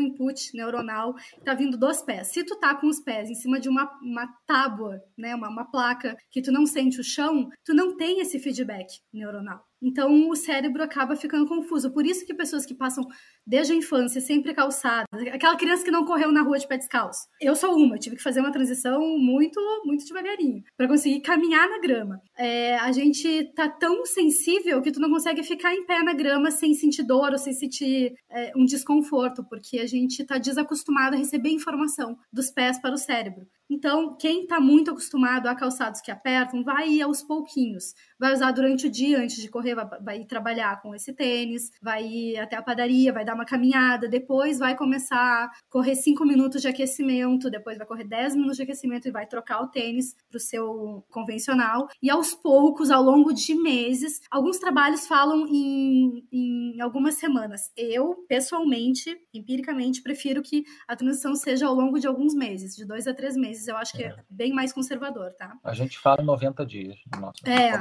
[0.00, 2.28] input neuronal que tá vindo dos pés.
[2.28, 5.70] Se tu tá com os pés em cima de uma, uma tábua, né, uma, uma
[5.70, 9.68] placa que tu não sente o chão, tu não tem esse feedback neuronal.
[9.82, 11.92] Então o cérebro acaba ficando confuso.
[11.92, 13.04] Por isso que pessoas que passam
[13.46, 17.26] desde a infância sempre calçadas, aquela criança que não correu na rua de pé descalço.
[17.40, 21.68] Eu sou uma, eu tive que fazer uma transição muito, muito devagarinho para conseguir caminhar
[21.68, 22.20] na grama.
[22.36, 26.50] É, a gente tá tão sensível que tu não consegue ficar em pé na grama
[26.50, 31.18] sem sentir dor ou sem sentir é, um desconforto, porque a gente tá desacostumado a
[31.18, 33.46] receber informação dos pés para o cérebro.
[33.70, 37.94] Então, quem está muito acostumado a calçados que apertam, vai ir aos pouquinhos.
[38.18, 42.04] Vai usar durante o dia antes de correr, vai, ir trabalhar com esse tênis, vai
[42.06, 46.62] ir até a padaria, vai dar uma caminhada, depois vai começar a correr 5 minutos
[46.62, 50.38] de aquecimento, depois vai correr 10 minutos de aquecimento e vai trocar o tênis para
[50.38, 51.88] o seu convencional.
[52.02, 57.70] E aos poucos, ao longo de meses, alguns trabalhos falam em, em algumas semanas.
[57.76, 63.06] Eu, pessoalmente, empiricamente, prefiro que a transição seja ao longo de alguns meses, de dois
[63.06, 65.56] a três meses meses, eu acho que é, é bem mais conservador, tá?
[65.64, 66.96] A gente fala 90 dias.
[67.20, 67.76] Nossa, é.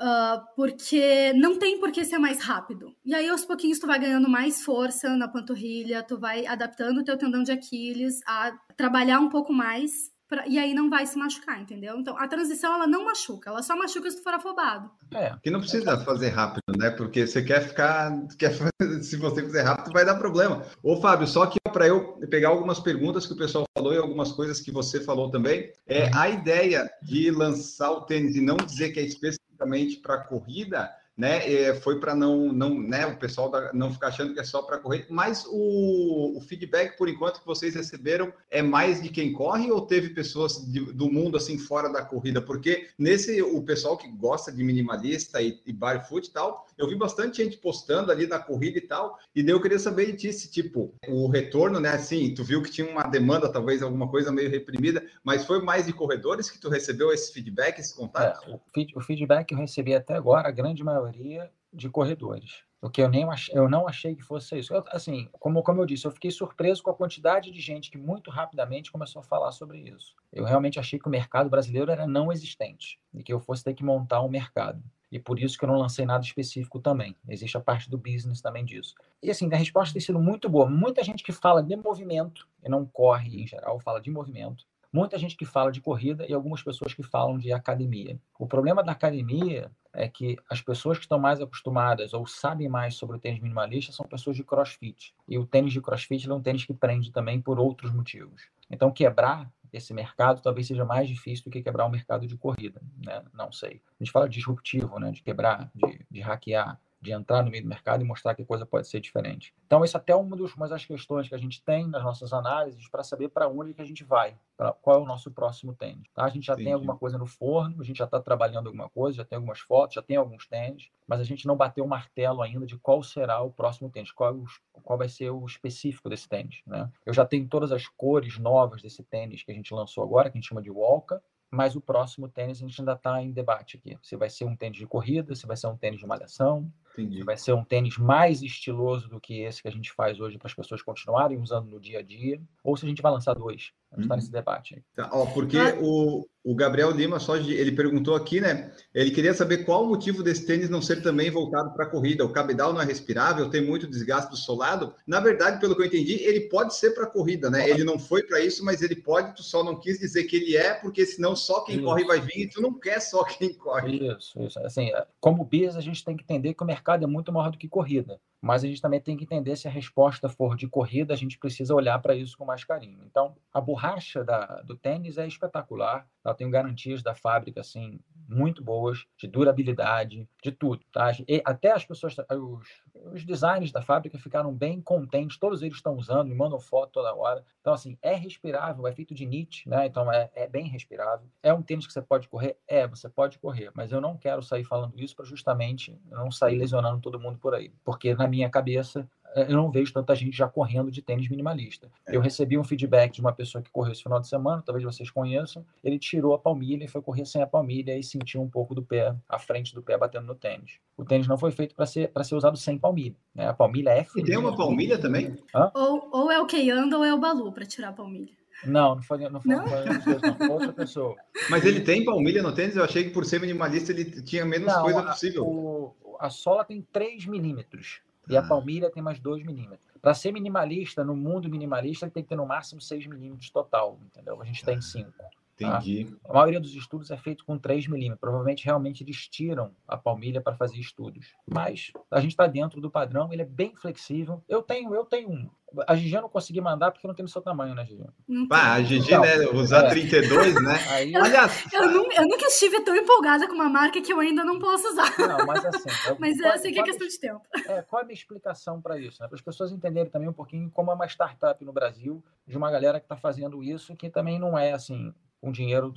[0.00, 2.94] Uh, porque não tem por que ser mais rápido.
[3.04, 7.04] E aí, aos pouquinhos, tu vai ganhando mais força na panturrilha, tu vai adaptando o
[7.04, 11.16] teu tendão de Aquiles a trabalhar um pouco mais Pra, e aí não vai se
[11.16, 11.98] machucar, entendeu?
[11.98, 14.90] Então, a transição, ela não machuca, ela só machuca se tu for afobado.
[15.10, 15.34] É.
[15.42, 16.90] Que não precisa fazer rápido, né?
[16.90, 18.52] Porque você quer ficar, quer,
[19.02, 20.62] se você fizer rápido, vai dar problema.
[20.82, 24.30] Ô, Fábio, só que para eu pegar algumas perguntas que o pessoal falou e algumas
[24.30, 28.90] coisas que você falou também, é a ideia de lançar o tênis e não dizer
[28.90, 31.52] que é especificamente para corrida, né?
[31.52, 33.04] É, foi para não, não, né?
[33.04, 35.04] O pessoal não ficar achando que é só para correr.
[35.10, 39.80] Mas o, o, feedback, por enquanto, que vocês receberam é mais de quem corre ou
[39.80, 42.40] teve pessoas de, do mundo assim fora da corrida?
[42.40, 46.94] Porque nesse o pessoal que gosta de minimalista e, e barefoot e tal, eu vi
[46.94, 49.18] bastante gente postando ali na corrida e tal.
[49.34, 51.90] E daí eu queria saber de ti, se tipo o retorno, né?
[51.90, 55.86] Assim, tu viu que tinha uma demanda, talvez alguma coisa meio reprimida, mas foi mais
[55.86, 58.48] de corredores que tu recebeu esse feedback, esse contato?
[58.48, 58.60] É,
[58.94, 62.62] o, feedback que eu recebi até agora, a grande maioria maioria de corredores.
[62.80, 64.72] O que eu, nem eu não achei que fosse isso.
[64.72, 67.98] Eu, assim, como, como eu disse, eu fiquei surpreso com a quantidade de gente que
[67.98, 70.14] muito rapidamente começou a falar sobre isso.
[70.32, 73.74] Eu realmente achei que o mercado brasileiro era não existente e que eu fosse ter
[73.74, 74.80] que montar um mercado.
[75.10, 77.16] E por isso que eu não lancei nada específico também.
[77.28, 78.94] Existe a parte do business também disso.
[79.22, 80.68] E assim, a resposta tem sido muito boa.
[80.68, 84.64] Muita gente que fala de movimento, e não corre em geral, fala de movimento.
[84.92, 88.18] Muita gente que fala de corrida e algumas pessoas que falam de academia.
[88.38, 92.94] O problema da academia é que as pessoas que estão mais acostumadas ou sabem mais
[92.94, 95.14] sobre o tênis minimalista são pessoas de crossfit.
[95.28, 98.48] E o tênis de crossfit é um tênis que prende também por outros motivos.
[98.70, 102.80] Então, quebrar esse mercado talvez seja mais difícil do que quebrar o mercado de corrida,
[103.04, 103.22] né?
[103.34, 103.82] Não sei.
[104.00, 105.10] A gente fala disruptivo, né?
[105.10, 108.46] De quebrar, de, de hackear de entrar no meio do mercado e mostrar que a
[108.46, 109.54] coisa pode ser diferente.
[109.66, 112.32] Então, isso até é uma das, uma das questões que a gente tem nas nossas
[112.32, 115.72] análises para saber para onde que a gente vai, pra, qual é o nosso próximo
[115.74, 116.08] tênis.
[116.12, 116.24] Tá?
[116.24, 116.64] A gente já Sim.
[116.64, 119.60] tem alguma coisa no forno, a gente já está trabalhando alguma coisa, já tem algumas
[119.60, 123.02] fotos, já tem alguns tênis, mas a gente não bateu o martelo ainda de qual
[123.02, 124.34] será o próximo tênis, qual,
[124.74, 126.60] é qual vai ser o específico desse tênis.
[126.66, 126.90] Né?
[127.06, 130.36] Eu já tenho todas as cores novas desse tênis que a gente lançou agora, que
[130.36, 133.76] a gente chama de Walker, mas o próximo tênis a gente ainda está em debate
[133.76, 133.98] aqui.
[134.02, 136.70] Se vai ser um tênis de corrida, se vai ser um tênis de malhação,
[137.02, 137.22] Entendi.
[137.22, 140.48] vai ser um tênis mais estiloso do que esse que a gente faz hoje para
[140.48, 143.72] as pessoas continuarem usando no dia a dia, ou se a gente vai lançar dois.
[143.90, 144.82] A gente está nesse debate aí.
[144.94, 145.78] Tá, ó, porque ah.
[145.80, 148.70] o, o Gabriel Lima, só de, ele perguntou aqui, né?
[148.94, 152.24] Ele queria saber qual o motivo desse tênis não ser também voltado para a corrida.
[152.24, 154.94] O cabedal não é respirável, tem muito desgaste do solado.
[155.06, 157.68] Na verdade, pelo que eu entendi, ele pode ser para a corrida, né?
[157.68, 160.56] Ele não foi para isso, mas ele pode, tu só não quis dizer que ele
[160.56, 161.84] é, porque senão só quem isso.
[161.84, 164.12] corre vai vir e tu não quer só quem corre.
[164.12, 164.58] Isso, isso.
[164.60, 167.58] Assim, como BIS, a gente tem que entender que o mercado é muito maior do
[167.58, 171.12] que corrida mas a gente também tem que entender se a resposta for de corrida,
[171.12, 173.02] a gente precisa olhar para isso com mais carinho.
[173.04, 178.62] Então, a borracha da, do tênis é espetacular, ela tem garantias da fábrica assim muito
[178.62, 181.10] boas, de durabilidade, de tudo, tá?
[181.26, 182.68] E até as pessoas, os,
[183.12, 187.14] os designers da fábrica ficaram bem contentes, todos eles estão usando, me mandam foto toda
[187.14, 187.42] hora.
[187.60, 189.86] Então, assim, é respirável, é feito de NIT, né?
[189.86, 191.26] Então, é, é bem respirável.
[191.42, 192.58] É um tênis que você pode correr?
[192.68, 196.58] É, você pode correr, mas eu não quero sair falando isso para justamente não sair
[196.58, 200.48] lesionando todo mundo por aí, porque na minha cabeça eu não vejo tanta gente já
[200.48, 201.90] correndo de tênis minimalista.
[202.06, 202.16] É.
[202.16, 205.10] Eu recebi um feedback de uma pessoa que correu esse final de semana, talvez vocês
[205.10, 205.64] conheçam.
[205.82, 208.82] Ele tirou a palmilha e foi correr sem a palmilha e sentiu um pouco do
[208.82, 210.78] pé, a frente do pé batendo no tênis.
[210.96, 213.16] O tênis não foi feito para ser, ser usado sem palmilha.
[213.34, 213.46] Né?
[213.46, 214.26] A palmilha é fina.
[214.26, 215.36] E tem uma palmilha também?
[215.74, 218.36] Ou, ou é o Keiando ou é o Balu para tirar a palmilha.
[218.64, 219.68] Não, não foi, não foi, não?
[219.68, 221.14] Foi, não, foi outra pessoa.
[221.48, 222.74] Mas ele tem palmilha no tênis?
[222.74, 225.46] Eu achei que por ser minimalista ele tinha menos não, coisa a, possível.
[225.46, 228.48] O, a sola tem 3 milímetros e a ah.
[228.48, 229.86] palmilha tem mais 2 milímetros.
[230.00, 234.40] Para ser minimalista, no mundo minimalista, tem que ter no máximo 6 milímetros total, entendeu?
[234.40, 235.12] A gente tem 5.
[235.58, 235.78] Tá?
[235.78, 236.04] Entendi.
[236.04, 236.30] Tá?
[236.30, 238.20] A maioria dos estudos é feito com 3 milímetros.
[238.20, 241.34] Provavelmente, realmente, eles tiram a palmilha para fazer estudos.
[241.46, 244.42] Mas a gente está dentro do padrão, ele é bem flexível.
[244.48, 245.50] Eu tenho, eu tenho um.
[245.86, 248.02] A Gigi eu não consegui mandar porque não tem no seu tamanho, né, Gigi?
[248.50, 249.36] Ah, a Gigi, então, né?
[249.52, 249.90] Usar é.
[249.90, 250.78] 32, né?
[250.88, 251.12] Aí...
[251.12, 254.58] Eu, eu, não, eu nunca estive tão empolgada com uma marca que eu ainda não
[254.58, 255.14] posso usar.
[255.18, 255.88] Não, mas assim.
[256.08, 257.42] Eu, mas qual, eu sei que é questão de tempo.
[257.66, 259.20] É, qual é a minha explicação para isso?
[259.20, 259.28] Né?
[259.28, 262.70] Para as pessoas entenderem também um pouquinho como é uma startup no Brasil, de uma
[262.70, 265.92] galera que está fazendo isso, que também não é assim com dinheiro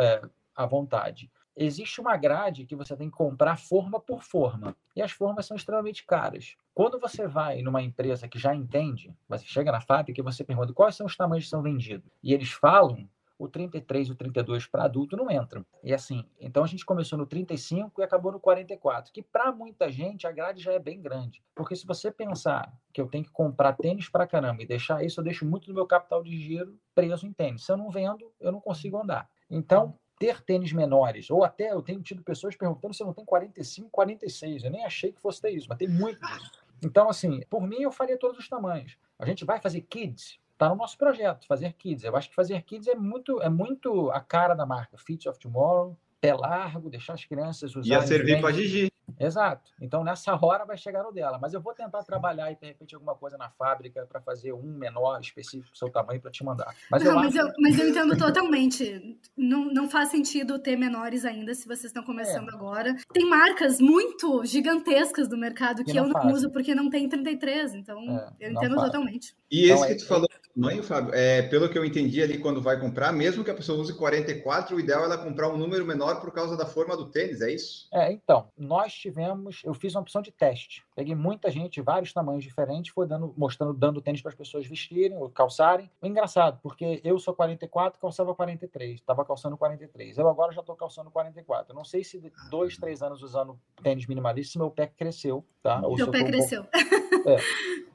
[0.00, 0.22] é,
[0.54, 1.30] à vontade.
[1.56, 4.76] Existe uma grade que você tem que comprar forma por forma.
[4.94, 6.56] E as formas são extremamente caras.
[6.72, 10.72] Quando você vai numa empresa que já entende, você chega na fábrica e você pergunta
[10.72, 12.08] quais são os tamanhos que são vendidos.
[12.22, 15.64] E eles falam, o 33 e o 32 para adulto não entram.
[15.82, 19.90] E assim, então a gente começou no 35 e acabou no 44, que para muita
[19.90, 21.42] gente a grade já é bem grande.
[21.54, 25.20] Porque se você pensar que eu tenho que comprar tênis para caramba e deixar isso,
[25.20, 27.64] eu deixo muito do meu capital de giro preso em tênis.
[27.64, 29.30] Se eu não vendo, eu não consigo andar.
[29.48, 33.26] Então, ter tênis menores, ou até eu tenho tido pessoas perguntando se eu não tenho
[33.26, 34.64] 45, 46.
[34.64, 36.50] Eu nem achei que fosse ter isso, mas tem muito disso.
[36.82, 38.96] Então, assim, por mim eu faria todos os tamanhos.
[39.18, 42.02] A gente vai fazer kids, Está no nosso projeto, fazer kids.
[42.02, 44.98] Eu acho que fazer kids é muito, é muito a cara da marca.
[44.98, 47.92] Fits of Tomorrow, pé largo, deixar as crianças usarem.
[47.92, 48.92] Ia servir para Gigi.
[49.18, 49.72] Exato.
[49.80, 51.38] Então, nessa hora vai chegar no dela.
[51.40, 54.62] Mas eu vou tentar trabalhar e, de repente, alguma coisa na fábrica para fazer um
[54.62, 56.74] menor específico do seu tamanho para te mandar.
[56.90, 57.46] Mas, não, eu, mas, acho...
[57.46, 59.18] eu, mas eu entendo totalmente.
[59.36, 62.54] Não, não faz sentido ter menores ainda se vocês estão começando é.
[62.54, 62.96] agora.
[63.12, 66.32] Tem marcas muito gigantescas do mercado que, que eu não fazem.
[66.32, 67.74] uso porque não tem 33.
[67.74, 67.98] Então,
[68.40, 69.34] é, eu entendo totalmente.
[69.50, 70.06] E esse então, que tu é...
[70.06, 70.28] falou
[70.58, 73.80] tamanho, Fábio, é, pelo que eu entendi ali quando vai comprar, mesmo que a pessoa
[73.80, 77.06] use 44, o ideal é ela comprar um número menor por causa da forma do
[77.06, 77.88] tênis, é isso?
[77.92, 80.84] É, então, nós tivemos, eu fiz uma opção de teste.
[80.94, 85.16] Peguei muita gente vários tamanhos diferentes, foi dando, mostrando, dando tênis para as pessoas vestirem
[85.16, 85.90] ou calçarem.
[86.02, 90.18] Engraçado, porque eu sou 44, calçava 43, estava calçando 43.
[90.18, 91.72] Eu agora já estou calçando 44.
[91.72, 95.80] Eu não sei se dois, três anos usando tênis minimalista, se meu pé cresceu, tá?
[95.84, 96.62] Ou meu pé cresceu.
[96.62, 97.38] Um é.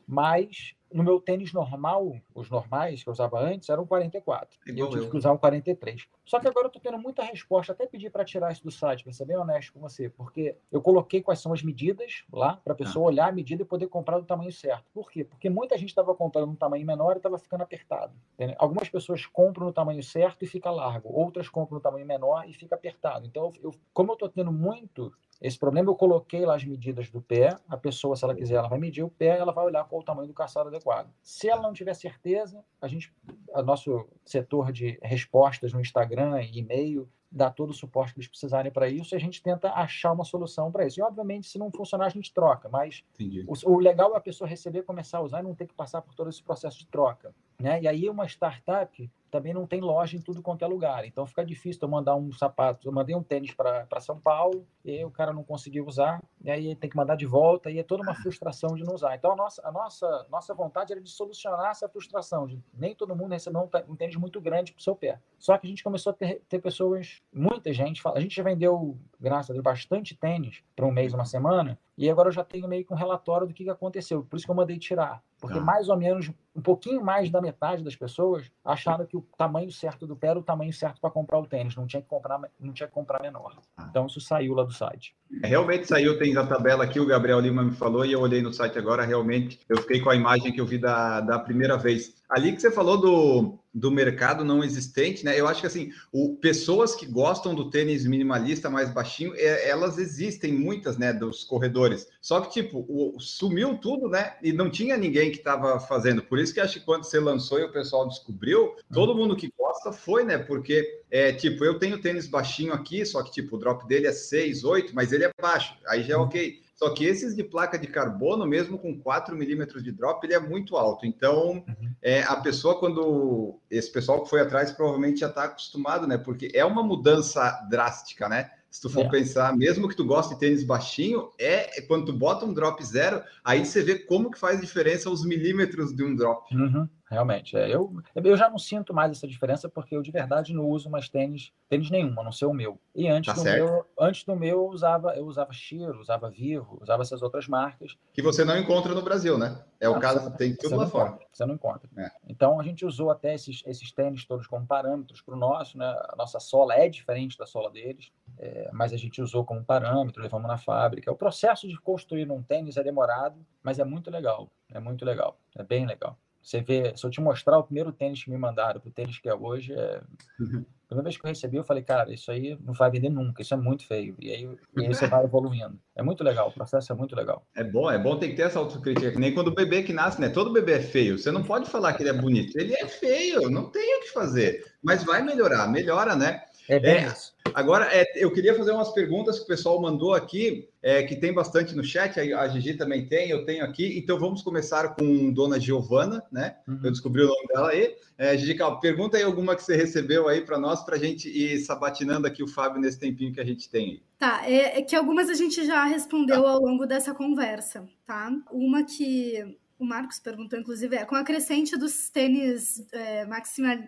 [0.07, 4.57] Mas no meu tênis normal, os normais que eu usava antes, eram 44.
[4.65, 6.07] Igual e eu tive que usar um 43.
[6.25, 9.03] Só que agora eu estou tendo muita resposta, até pedir para tirar isso do site,
[9.03, 12.73] para ser bem honesto com você, porque eu coloquei quais são as medidas lá, para
[12.73, 13.07] a pessoa ah.
[13.07, 14.85] olhar a medida e poder comprar do tamanho certo.
[14.93, 15.23] Por quê?
[15.23, 18.13] Porque muita gente estava comprando um tamanho menor e estava ficando apertado.
[18.35, 18.55] Entendeu?
[18.59, 22.53] Algumas pessoas compram no tamanho certo e fica largo, outras compram no tamanho menor e
[22.53, 23.25] fica apertado.
[23.25, 27.21] Então, eu, como eu estou tendo muito esse problema eu coloquei lá as medidas do
[27.21, 27.57] pé.
[27.67, 30.03] A pessoa, se ela quiser, ela vai medir o pé, ela vai olhar qual o
[30.03, 31.09] tamanho do calçado adequado.
[31.21, 33.13] Se ela não tiver certeza, a gente,
[33.53, 38.29] o nosso setor de respostas no Instagram e e-mail dá todo o suporte que eles
[38.29, 41.01] precisarem para isso e a gente tenta achar uma solução para isso.
[41.01, 43.03] E, obviamente, se não funcionar, a gente troca, mas
[43.45, 46.01] o, o, legal é a pessoa receber, começar a usar e não ter que passar
[46.01, 47.35] por todo esse processo de troca.
[47.59, 47.81] Né?
[47.81, 51.07] E aí, uma startup também não tem loja em tudo quanto é lugar.
[51.07, 52.87] Então fica difícil eu mandar um sapato.
[52.87, 56.75] Eu mandei um tênis para São Paulo e o cara não conseguiu usar, e aí
[56.75, 59.15] tem que mandar de volta, e é toda uma frustração de não usar.
[59.15, 63.15] Então a nossa, a nossa, nossa vontade era de solucionar essa frustração, de nem todo
[63.15, 65.19] mundo receber um, tênis muito grande para o seu pé.
[65.39, 68.95] Só que a gente começou a ter, ter pessoas, muita gente, a gente já vendeu,
[69.19, 72.67] graças a Deus, bastante tênis para um mês, uma semana, e agora eu já tenho
[72.67, 74.23] meio que um relatório do que aconteceu.
[74.23, 75.21] Por isso que eu mandei tirar.
[75.39, 75.61] Porque ah.
[75.61, 80.07] mais ou menos, um pouquinho mais da metade das pessoas acharam que o tamanho certo
[80.07, 81.75] do pé era o tamanho certo para comprar o tênis.
[81.75, 83.57] Não tinha que comprar, não tinha que comprar menor.
[83.77, 83.87] Ah.
[83.89, 85.15] Então isso saiu lá do site.
[85.43, 88.41] É, realmente saiu, tem a tabela aqui, o Gabriel Lima me falou e eu olhei
[88.41, 91.77] no site agora, realmente eu fiquei com a imagem que eu vi da, da primeira
[91.77, 92.22] vez.
[92.33, 95.39] Ali que você falou do, do mercado não existente, né?
[95.39, 99.99] Eu acho que assim, o, pessoas que gostam do tênis minimalista mais baixinho, é, elas
[99.99, 102.07] existem muitas, né, dos corredores.
[102.19, 104.35] Só que tipo, o, sumiu tudo, né?
[104.41, 106.23] E não tinha ninguém que estava fazendo.
[106.23, 109.19] Por isso que acho que quando você lançou e o pessoal descobriu, todo uhum.
[109.19, 110.39] mundo que gosta foi, né?
[110.39, 114.11] Porque é tipo, eu tenho tênis baixinho aqui, só que tipo, o drop dele é
[114.11, 115.75] 6, 8, mas ele é baixo.
[115.87, 116.23] Aí já é uhum.
[116.23, 116.62] ok.
[116.75, 120.39] Só que esses de placa de carbono, mesmo com 4 milímetros de drop, ele é
[120.39, 121.05] muito alto.
[121.05, 121.93] Então, uhum.
[122.01, 123.59] é, a pessoa, quando.
[123.69, 126.17] Esse pessoal que foi atrás provavelmente já está acostumado, né?
[126.17, 128.51] Porque é uma mudança drástica, né?
[128.69, 129.09] Se tu for é.
[129.09, 133.21] pensar, mesmo que tu goste de tênis baixinho, é quando tu bota um drop zero,
[133.45, 136.55] aí você vê como que faz diferença os milímetros de um drop.
[136.55, 137.55] Uhum realmente.
[137.55, 140.89] É, eu, eu já não sinto mais essa diferença porque eu de verdade não uso
[140.89, 142.79] mais tênis, tênis nenhum, a não ser o meu.
[142.93, 146.77] E antes, tá do, meu, antes do meu eu usava, eu usava Shiro, usava Vivo,
[146.81, 147.97] usava essas outras marcas.
[148.13, 149.63] Que você não encontra no Brasil, né?
[149.79, 151.09] É não, o caso, você, tem tudo lá fora.
[151.09, 151.89] Encontra, você não encontra.
[151.97, 152.11] É.
[152.27, 155.85] Então a gente usou até esses, esses tênis todos como parâmetros para o nosso, né?
[156.09, 160.21] A nossa sola é diferente da sola deles, é, mas a gente usou como parâmetro,
[160.21, 161.11] levamos na fábrica.
[161.11, 164.49] O processo de construir um tênis é demorado, mas é muito legal.
[164.73, 165.37] É muito legal.
[165.55, 166.17] É bem legal.
[166.43, 169.29] Você vê, se eu te mostrar o primeiro tênis que me mandaram, o tênis que
[169.29, 170.01] é hoje, é...
[170.37, 170.65] Uhum.
[170.83, 173.41] a primeira vez que eu recebi, eu falei, cara, isso aí não vai vender nunca,
[173.41, 174.13] isso é muito feio.
[174.19, 175.79] E aí, e aí você vai evoluindo.
[175.95, 177.47] É muito legal, o processo é muito legal.
[177.55, 179.93] É bom, é bom ter que ter essa autocrítica, que nem quando o bebê que
[179.93, 180.27] nasce, né?
[180.27, 181.17] Todo bebê é feio.
[181.17, 182.57] Você não pode falar que ele é bonito.
[182.57, 184.65] Ele é feio, não tem o que fazer.
[184.83, 186.43] Mas vai melhorar, melhora, né?
[186.67, 187.33] É bem é, isso.
[187.53, 191.33] Agora, é, eu queria fazer umas perguntas que o pessoal mandou aqui, é, que tem
[191.33, 193.97] bastante no chat, a Gigi também tem, eu tenho aqui.
[193.97, 196.55] Então, vamos começar com Dona Giovana, né?
[196.67, 196.79] Uhum.
[196.83, 197.95] Eu descobri o nome dela aí.
[198.17, 201.59] É, Gigi, pergunta aí alguma que você recebeu aí para nós, para a gente ir
[201.59, 204.01] sabatinando aqui o Fábio nesse tempinho que a gente tem aí.
[204.17, 208.31] Tá, é, é que algumas a gente já respondeu ao longo dessa conversa, tá?
[208.51, 213.25] Uma que o Marcos perguntou, inclusive, é com a crescente dos tênis é,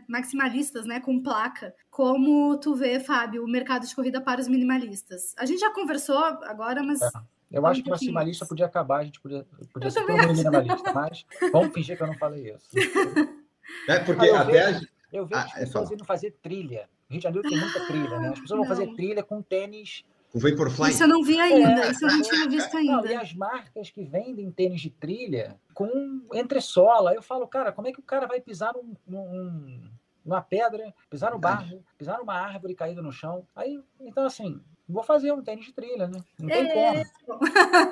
[0.07, 5.33] maximalistas, né, com placa, como tu vê, Fábio, o mercado de corrida para os minimalistas?
[5.37, 7.01] A gente já conversou agora, mas...
[7.01, 7.09] É.
[7.51, 11.25] Eu acho que o maximalista podia acabar, a gente podia, podia ser todo minimalista, mas
[11.51, 12.69] vamos fingir que eu não falei isso.
[13.87, 14.73] É, porque ah, até...
[14.73, 16.87] Vejo, eu vejo ah, as é pessoas indo fazer trilha.
[17.09, 18.29] Rio de Janeiro tem muita trilha, né?
[18.29, 20.05] As pessoas vão fazer trilha com tênis
[20.35, 20.89] o Vaporfly.
[20.89, 23.01] Isso eu não vi ainda, é, isso eu não tinha visto ainda.
[23.01, 25.87] Não, e as marcas que vendem tênis de trilha com
[26.33, 29.89] entressola, eu falo, cara, como é que o cara vai pisar num, num,
[30.25, 33.47] numa pedra, pisar no barro, pisar numa árvore caída no chão?
[33.55, 34.59] Aí, então assim,
[34.89, 36.21] vou fazer um tênis de trilha, né?
[36.37, 37.03] Não tem é.
[37.25, 37.39] como.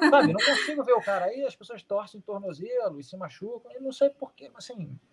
[0.10, 3.72] Sabe, não consigo ver o cara aí, as pessoas torcem o tornozelo e se machucam,
[3.72, 5.00] eu não sei porquê, assim,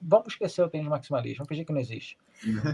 [0.00, 2.16] vamos esquecer o tênis maximalista, vamos fingir que não existe.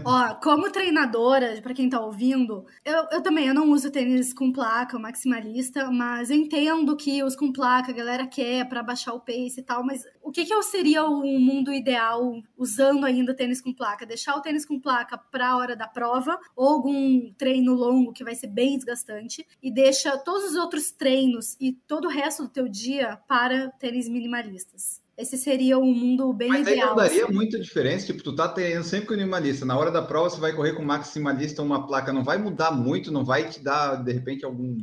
[0.05, 4.51] Ó, como treinadora, para quem tá ouvindo, eu, eu também eu não uso tênis com
[4.51, 9.59] placa, maximalista, mas entendo que os com placa a galera quer para baixar o pace
[9.59, 13.73] e tal, mas o que que eu seria o mundo ideal usando ainda tênis com
[13.73, 14.05] placa?
[14.05, 18.23] Deixar o tênis com placa para a hora da prova ou algum treino longo que
[18.23, 22.49] vai ser bem desgastante e deixa todos os outros treinos e todo o resto do
[22.49, 26.95] teu dia para tênis minimalistas esse seria um mundo bem Mas ideal.
[26.95, 27.33] Mas daria assim.
[27.33, 30.53] muita diferença, tipo, tu tá tendo sempre com minimalista, na hora da prova você vai
[30.53, 34.45] correr com maximalista, uma placa não vai mudar muito, não vai te dar, de repente,
[34.45, 34.77] algum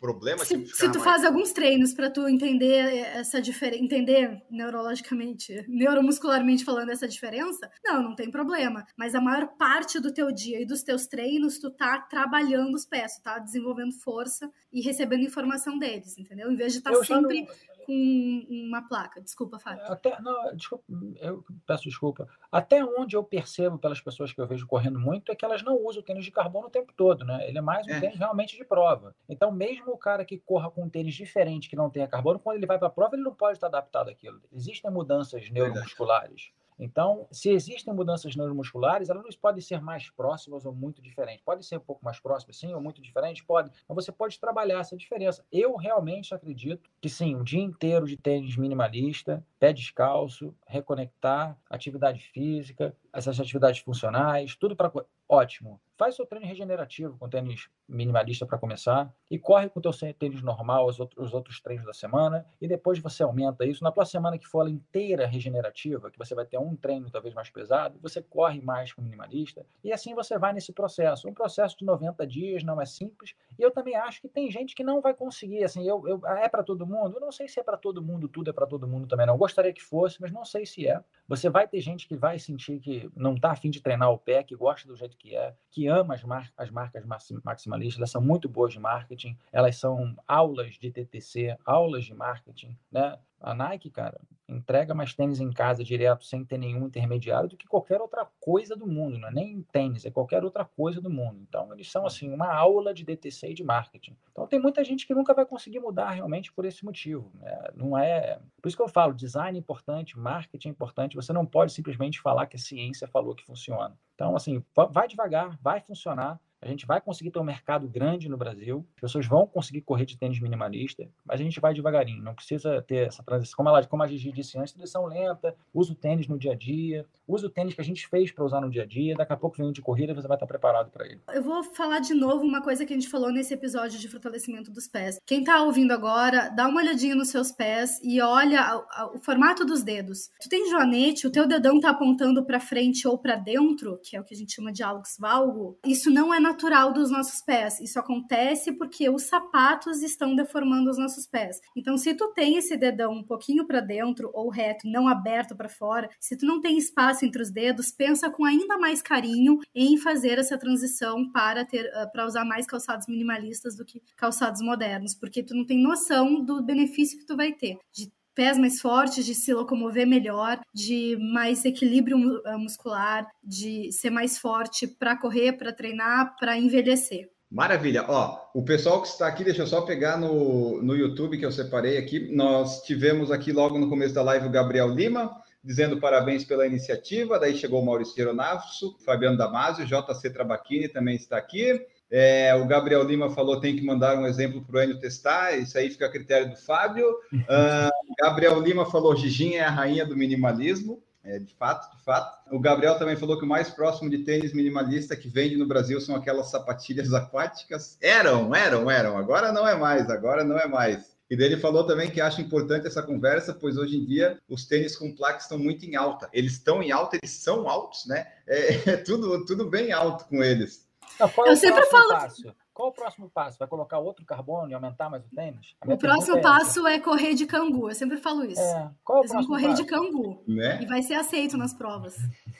[0.00, 0.44] problema?
[0.44, 1.04] Se, se tu mais...
[1.04, 8.02] faz alguns treinos para tu entender essa diferença, entender neurologicamente, neuromuscularmente falando essa diferença, não,
[8.02, 8.84] não tem problema.
[8.96, 12.84] Mas a maior parte do teu dia e dos teus treinos, tu tá trabalhando os
[12.84, 16.50] pés, tu tá desenvolvendo força e recebendo informação deles, entendeu?
[16.50, 17.42] Em vez de estar tá sempre...
[17.42, 19.20] Não com uma placa.
[19.20, 19.84] Desculpa, Fábio.
[19.86, 20.84] Até, não, desculpa,
[21.20, 22.28] eu peço desculpa.
[22.50, 25.76] Até onde eu percebo pelas pessoas que eu vejo correndo muito é que elas não
[25.84, 27.48] usam o tênis de carbono o tempo todo, né?
[27.48, 28.00] Ele é mais um é.
[28.00, 29.14] tênis realmente de prova.
[29.28, 32.56] Então, mesmo o cara que corra com um tênis diferente que não tenha carbono, quando
[32.56, 34.40] ele vai para a prova, ele não pode estar adaptado àquilo.
[34.52, 36.52] Existem mudanças neuromusculares.
[36.78, 41.44] Então, se existem mudanças neuromusculares, elas podem ser mais próximas ou muito diferentes.
[41.44, 43.70] Pode ser um pouco mais próximas, sim, ou muito diferentes, pode.
[43.88, 45.44] Mas você pode trabalhar essa diferença.
[45.52, 52.20] Eu realmente acredito que sim, um dia inteiro de tênis minimalista, pé descalço, reconectar, atividade
[52.32, 54.90] física, essas atividades funcionais, tudo para
[55.28, 55.80] ótimo.
[56.02, 60.42] Faz seu treino regenerativo com tênis minimalista para começar e corre com o teu tênis
[60.42, 63.84] normal os outros, os outros treinos da semana e depois você aumenta isso.
[63.84, 67.32] Na tua semana que for ela inteira regenerativa, que você vai ter um treino talvez
[67.36, 71.28] mais pesado, você corre mais com o minimalista e assim você vai nesse processo.
[71.28, 74.74] Um processo de 90 dias não é simples e eu também acho que tem gente
[74.74, 75.62] que não vai conseguir.
[75.62, 77.14] Assim, eu, eu é para todo mundo?
[77.14, 79.34] Eu não sei se é para todo mundo, tudo é para todo mundo também não.
[79.34, 81.00] Eu gostaria que fosse, mas não sei se é.
[81.28, 84.42] Você vai ter gente que vai sentir que não está afim de treinar o pé,
[84.42, 87.04] que gosta do jeito que é, que ama as, mar as marcas
[87.44, 92.76] maximalistas, elas são muito boas de marketing, elas são aulas de TTC, aulas de marketing,
[92.90, 93.18] né?
[93.42, 97.66] A Nike, cara, entrega mais tênis em casa direto, sem ter nenhum intermediário, do que
[97.66, 99.18] qualquer outra coisa do mundo.
[99.18, 101.40] Não é nem tênis, é qualquer outra coisa do mundo.
[101.48, 104.16] Então, eles são, assim, uma aula de DTC e de marketing.
[104.30, 107.30] Então, tem muita gente que nunca vai conseguir mudar realmente por esse motivo.
[107.34, 107.70] Né?
[107.74, 108.38] Não é...
[108.60, 111.16] Por isso que eu falo, design é importante, marketing é importante.
[111.16, 113.96] Você não pode simplesmente falar que a ciência falou que funciona.
[114.14, 118.36] Então, assim, vai devagar, vai funcionar A gente vai conseguir ter um mercado grande no
[118.36, 122.34] Brasil, as pessoas vão conseguir correr de tênis minimalista, mas a gente vai devagarinho, não
[122.34, 123.56] precisa ter essa transição.
[123.56, 126.54] Como, ela, como a Gigi disse antes, transição lenta, usa o tênis no dia a
[126.54, 129.32] dia, usa o tênis que a gente fez para usar no dia a dia, daqui
[129.32, 131.20] a pouco vem de corrida e você vai estar preparado para ele.
[131.32, 134.70] Eu vou falar de novo uma coisa que a gente falou nesse episódio de fortalecimento
[134.70, 135.18] dos pés.
[135.26, 138.84] Quem está ouvindo agora, dá uma olhadinha nos seus pés e olha
[139.14, 140.30] o formato dos dedos.
[140.40, 144.20] Tu tem joanete, o teu dedão está apontando para frente ou para dentro, que é
[144.20, 145.78] o que a gente chama de alux valgo.
[145.84, 147.80] Isso não é natural dos nossos pés.
[147.80, 151.60] Isso acontece porque os sapatos estão deformando os nossos pés.
[151.74, 155.68] Então, se tu tem esse dedão um pouquinho para dentro ou reto, não aberto para
[155.68, 159.96] fora, se tu não tem espaço entre os dedos, pensa com ainda mais carinho em
[159.96, 165.14] fazer essa transição para ter ah, para usar mais calçados minimalistas do que calçados modernos,
[165.14, 169.24] porque tu não tem noção do benefício que tu vai ter de pés mais fortes,
[169.24, 175.52] de se locomover melhor, de mais equilíbrio ah, muscular, de ser mais forte para correr,
[175.52, 177.30] para treinar, para envelhecer.
[177.52, 178.06] Maravilha.
[178.08, 181.52] Ó, o pessoal que está aqui, deixa eu só pegar no, no YouTube que eu
[181.52, 182.34] separei aqui.
[182.34, 185.30] Nós tivemos aqui logo no começo da live o Gabriel Lima,
[185.62, 187.38] dizendo parabéns pela iniciativa.
[187.38, 191.78] Daí chegou o Maurício Geronasso, Fabiano Damasio, JC Trabaquini também está aqui.
[192.14, 195.78] É, o Gabriel Lima falou tem que mandar um exemplo para o Enio testar, isso
[195.78, 197.08] aí fica a critério do Fábio.
[197.32, 197.90] Uh,
[198.20, 201.02] Gabriel Lima falou Gigin é a rainha do minimalismo.
[201.24, 202.36] É, de fato, de fato.
[202.50, 206.00] O Gabriel também falou que o mais próximo de tênis minimalista que vende no Brasil
[206.00, 207.96] são aquelas sapatilhas aquáticas.
[208.00, 209.16] Eram, eram, eram.
[209.16, 211.12] Agora não é mais, agora não é mais.
[211.30, 214.96] E dele falou também que acha importante essa conversa, pois hoje em dia os tênis
[214.96, 216.28] com placa estão muito em alta.
[216.30, 218.26] Eles estão em alta, eles são altos, né?
[218.46, 220.91] É, é tudo, tudo bem alto com eles.
[221.36, 222.08] Não, eu sempre falo.
[222.08, 222.54] Passo?
[222.74, 223.58] Qual o próximo passo?
[223.58, 225.74] Vai colocar outro carbono e aumentar mais o tênis?
[225.86, 227.90] O próximo é passo é correr de cangu.
[227.90, 228.60] Eu sempre falo isso.
[228.60, 228.90] É.
[229.04, 229.82] Qual eles vão correr passo?
[229.82, 230.42] de cangu.
[230.48, 230.80] Né?
[230.82, 232.16] E vai ser aceito nas provas.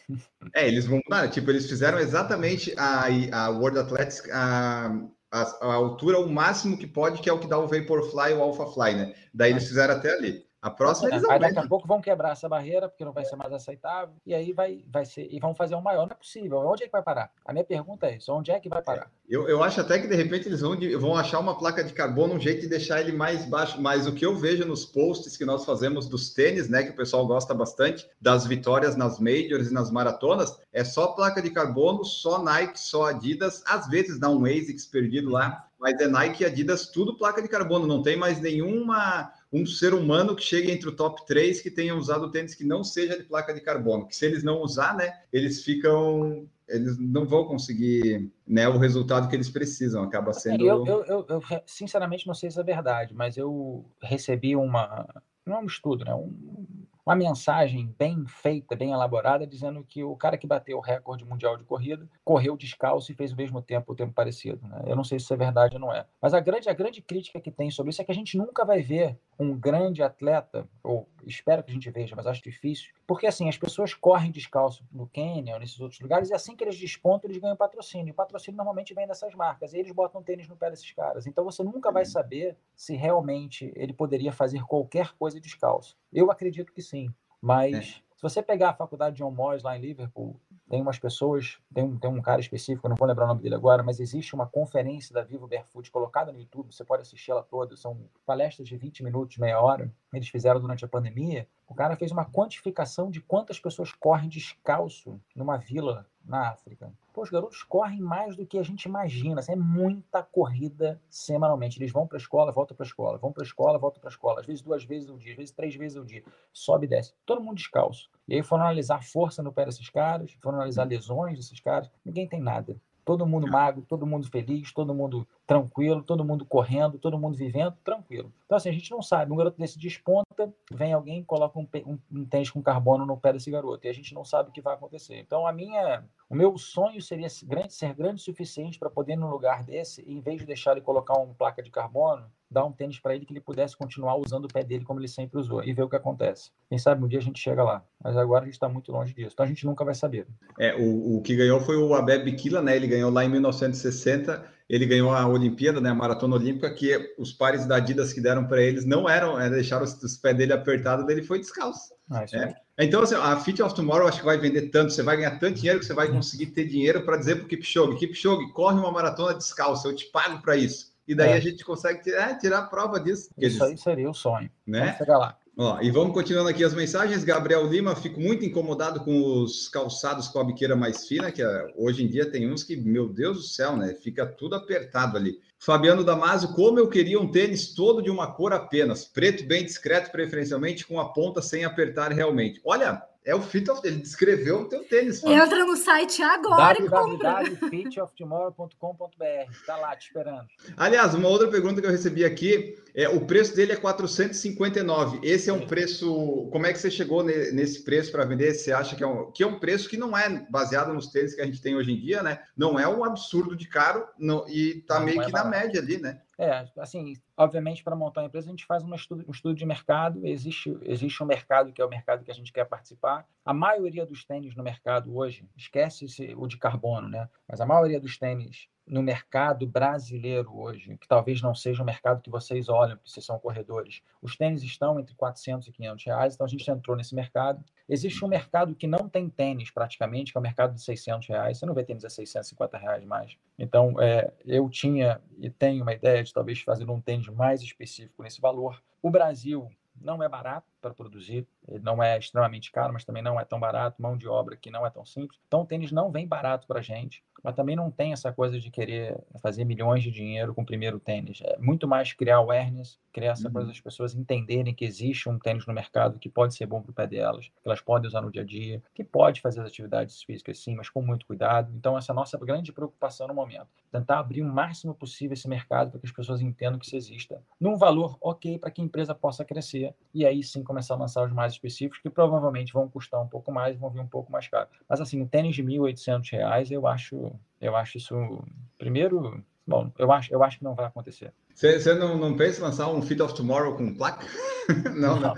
[0.54, 1.00] É, eles vão.
[1.30, 4.28] Tipo, eles fizeram exatamente a, a World Athletics.
[4.30, 4.92] A,
[5.30, 8.34] a, a, altura o máximo que pode, que é o que dá o Vaporfly e
[8.34, 9.14] o Alphafly, né?
[9.32, 10.44] Daí eles fizeram até ali.
[10.62, 13.34] A próxima eles Aí daqui a pouco vão quebrar essa barreira, porque não vai ser
[13.34, 16.06] mais aceitável, e aí vai, vai ser, e vão fazer um maior.
[16.06, 16.58] Não é possível.
[16.58, 17.32] Onde é que vai parar?
[17.44, 19.10] A minha pergunta é isso: onde é que vai parar?
[19.28, 22.34] Eu, eu acho até que de repente eles vão, vão achar uma placa de carbono,
[22.34, 23.82] um jeito de deixar ele mais baixo.
[23.82, 26.84] Mas o que eu vejo nos posts que nós fazemos dos tênis, né?
[26.84, 31.42] Que o pessoal gosta bastante, das vitórias nas majors e nas maratonas, é só placa
[31.42, 36.06] de carbono, só Nike, só Adidas, às vezes dá um ASICS perdido lá, mas é
[36.06, 40.42] Nike e Adidas, tudo placa de carbono, não tem mais nenhuma um ser humano que
[40.42, 43.60] chegue entre o top 3 que tenha usado tênis que não seja de placa de
[43.60, 48.78] carbono, que se eles não usar, né, eles ficam eles não vão conseguir né, o
[48.78, 50.66] resultado que eles precisam, acaba assim, sendo.
[50.66, 55.06] Eu, eu, eu, eu, sinceramente não sei se é verdade, mas eu recebi uma.
[55.44, 56.14] Não é um estudo, né?
[56.14, 56.64] Um,
[57.04, 61.56] uma mensagem bem feita, bem elaborada, dizendo que o cara que bateu o recorde mundial
[61.56, 64.66] de corrida correu descalço e fez o mesmo tempo, o tempo parecido.
[64.68, 64.82] Né?
[64.86, 66.06] Eu não sei se isso é verdade ou não é.
[66.20, 68.64] Mas a grande, a grande crítica que tem sobre isso é que a gente nunca
[68.64, 73.26] vai ver um grande atleta, ou espero que a gente veja, mas acho difícil, porque
[73.26, 76.78] assim, as pessoas correm descalço no Quênia ou nesses outros lugares, e assim que eles
[76.78, 78.08] despontam, eles ganham patrocínio.
[78.08, 81.26] E o patrocínio normalmente vem dessas marcas, e eles botam tênis no pé desses caras.
[81.26, 85.96] Então você nunca vai saber se realmente ele poderia fazer qualquer coisa descalço.
[86.12, 87.12] Eu acredito que sim.
[87.40, 87.80] Mas é.
[87.82, 90.40] se você pegar a faculdade de John Moores lá em Liverpool,
[90.72, 93.54] tem umas pessoas, tem um, tem um cara específico, não vou lembrar o nome dele
[93.54, 97.42] agora, mas existe uma conferência da Vivo Barefoot colocada no YouTube, você pode assistir ela
[97.42, 101.46] toda, são palestras de 20 minutos, meia hora, eles fizeram durante a pandemia.
[101.68, 106.92] O cara fez uma quantificação de quantas pessoas correm descalço numa vila na África.
[107.12, 109.40] Pô, os garotos correm mais do que a gente imagina.
[109.40, 111.78] Assim, é muita corrida semanalmente.
[111.78, 114.08] Eles vão para a escola, voltam para a escola, vão para a escola, voltam para
[114.08, 114.40] a escola.
[114.40, 116.22] Às vezes duas vezes ao dia, às vezes três vezes ao dia.
[116.52, 117.12] Sobe e desce.
[117.26, 118.10] Todo mundo descalço.
[118.26, 121.90] E aí foram analisar a força no pé desses caras, foram analisar lesões desses caras.
[122.04, 122.76] Ninguém tem nada.
[123.04, 127.76] Todo mundo magro, todo mundo feliz, todo mundo tranquilo, todo mundo correndo, todo mundo vivendo,
[127.84, 128.32] tranquilo.
[128.44, 129.32] Então, assim, a gente não sabe.
[129.32, 133.16] Um garoto desse desponta, vem alguém e coloca um, um, um tênis com carbono no
[133.16, 133.86] pé desse garoto.
[133.86, 135.18] E a gente não sabe o que vai acontecer.
[135.18, 139.30] Então, a minha, o meu sonho seria grande, ser grande o suficiente para poder, num
[139.30, 142.98] lugar desse, em vez de deixar ele colocar uma placa de carbono, dar um tênis
[142.98, 145.72] para ele que ele pudesse continuar usando o pé dele como ele sempre usou e
[145.72, 146.50] ver o que acontece.
[146.68, 149.14] Quem sabe um dia a gente chega lá, mas agora a gente está muito longe
[149.14, 150.26] disso, então a gente nunca vai saber.
[150.58, 152.76] É, o, o que ganhou foi o Abeb Bikila, né?
[152.76, 155.90] Ele ganhou lá em 1960, ele ganhou a Olimpíada, né?
[155.90, 159.50] A maratona olímpica, que os pares da Adidas que deram para eles não eram, é,
[159.50, 161.92] deixaram os, os pés dele apertados, ele foi descalço.
[162.10, 162.54] Ah, é.
[162.78, 165.56] Então, assim, a Fit of Tomorrow acho que vai vender tanto, você vai ganhar tanto
[165.56, 168.90] dinheiro que você vai conseguir ter dinheiro para dizer para o Kipchoge, Kipchoge, corre uma
[168.90, 170.90] maratona descalço, eu te pago para isso.
[171.06, 171.34] E daí é.
[171.34, 173.28] a gente consegue tirar, é, tirar a prova disso.
[173.36, 173.60] Isso eles...
[173.60, 174.50] aí seria o sonho.
[174.66, 174.84] Né?
[174.84, 175.36] Vamos chegar lá.
[175.56, 177.24] Ó, e vamos continuando aqui as mensagens.
[177.24, 181.72] Gabriel Lima, fico muito incomodado com os calçados com a biqueira mais fina, que é,
[181.76, 183.94] hoje em dia tem uns que, meu Deus do céu, né?
[183.94, 185.38] Fica tudo apertado ali.
[185.58, 190.10] Fabiano Damasio, como eu queria um tênis todo de uma cor apenas, preto bem discreto,
[190.10, 192.60] preferencialmente com a ponta sem apertar realmente.
[192.64, 195.20] Olha, é o Fit of Ele descreveu o teu tênis.
[195.20, 195.36] Fábio.
[195.36, 197.44] Entra no site agora e compra.
[197.44, 199.50] www.fitoftomorrow.com.br.
[199.50, 200.46] Está lá te esperando.
[200.76, 205.20] Aliás, uma outra pergunta que eu recebi aqui é o preço dele é 459.
[205.22, 205.66] Esse é um Sim.
[205.66, 206.48] preço.
[206.50, 208.54] Como é que você chegou nesse preço para vender?
[208.54, 211.34] Você acha que é, um, que é um preço que não é baseado nos tênis
[211.34, 212.40] que a gente tem hoje em dia, né?
[212.56, 215.50] Não é um absurdo de caro não, e tá não, meio não é que barato.
[215.50, 216.20] na média ali, né?
[216.42, 219.64] É, assim, obviamente, para montar uma empresa, a gente faz um estudo, um estudo de
[219.64, 223.24] mercado, existe, existe um mercado que é o mercado que a gente quer participar.
[223.44, 226.04] A maioria dos tênis no mercado hoje, esquece
[226.36, 227.28] o de carbono, né?
[227.48, 232.20] Mas a maioria dos tênis no mercado brasileiro hoje, que talvez não seja o mercado
[232.20, 236.34] que vocês olham, porque vocês são corredores, os tênis estão entre 400 e 500 reais,
[236.34, 237.64] então a gente entrou nesse mercado.
[237.92, 241.58] Existe um mercado que não tem tênis praticamente, que é o mercado de 600 reais,
[241.58, 243.36] você não vê tênis a 650 reais mais.
[243.58, 248.22] Então, é, eu tinha e tenho uma ideia de talvez fazer um tênis mais específico
[248.22, 248.82] nesse valor.
[249.02, 249.68] O Brasil
[250.00, 253.58] não é barato para produzir, ele não é extremamente caro, mas também não é tão
[253.58, 255.40] barato, mão de obra que não é tão simples.
[255.46, 258.58] Então, o tênis não vem barato para a gente, mas também não tem essa coisa
[258.58, 261.40] de querer fazer milhões de dinheiro com o primeiro tênis.
[261.42, 263.52] É muito mais criar awareness, criar essa uhum.
[263.52, 266.90] coisa das pessoas entenderem que existe um tênis no mercado que pode ser bom para
[266.90, 269.66] o pé delas, que elas podem usar no dia a dia, que pode fazer as
[269.66, 271.72] atividades físicas sim, mas com muito cuidado.
[271.76, 273.68] Então, essa é a nossa grande preocupação no momento.
[273.90, 277.42] Tentar abrir o máximo possível esse mercado para que as pessoas entendam que isso exista,
[277.60, 281.24] num valor ok para que a empresa possa crescer e aí sim começar a lançar
[281.24, 284.48] os mais específicos, que provavelmente vão custar um pouco mais, vão vir um pouco mais
[284.48, 284.68] caro.
[284.88, 288.42] Mas assim, um tênis de R$ 1.800, eu acho, eu acho isso,
[288.78, 291.32] primeiro, bom, eu acho, eu acho que não vai acontecer.
[291.54, 294.26] Você não, não pensa em lançar um Fit of Tomorrow com placa?
[294.96, 295.34] não, não.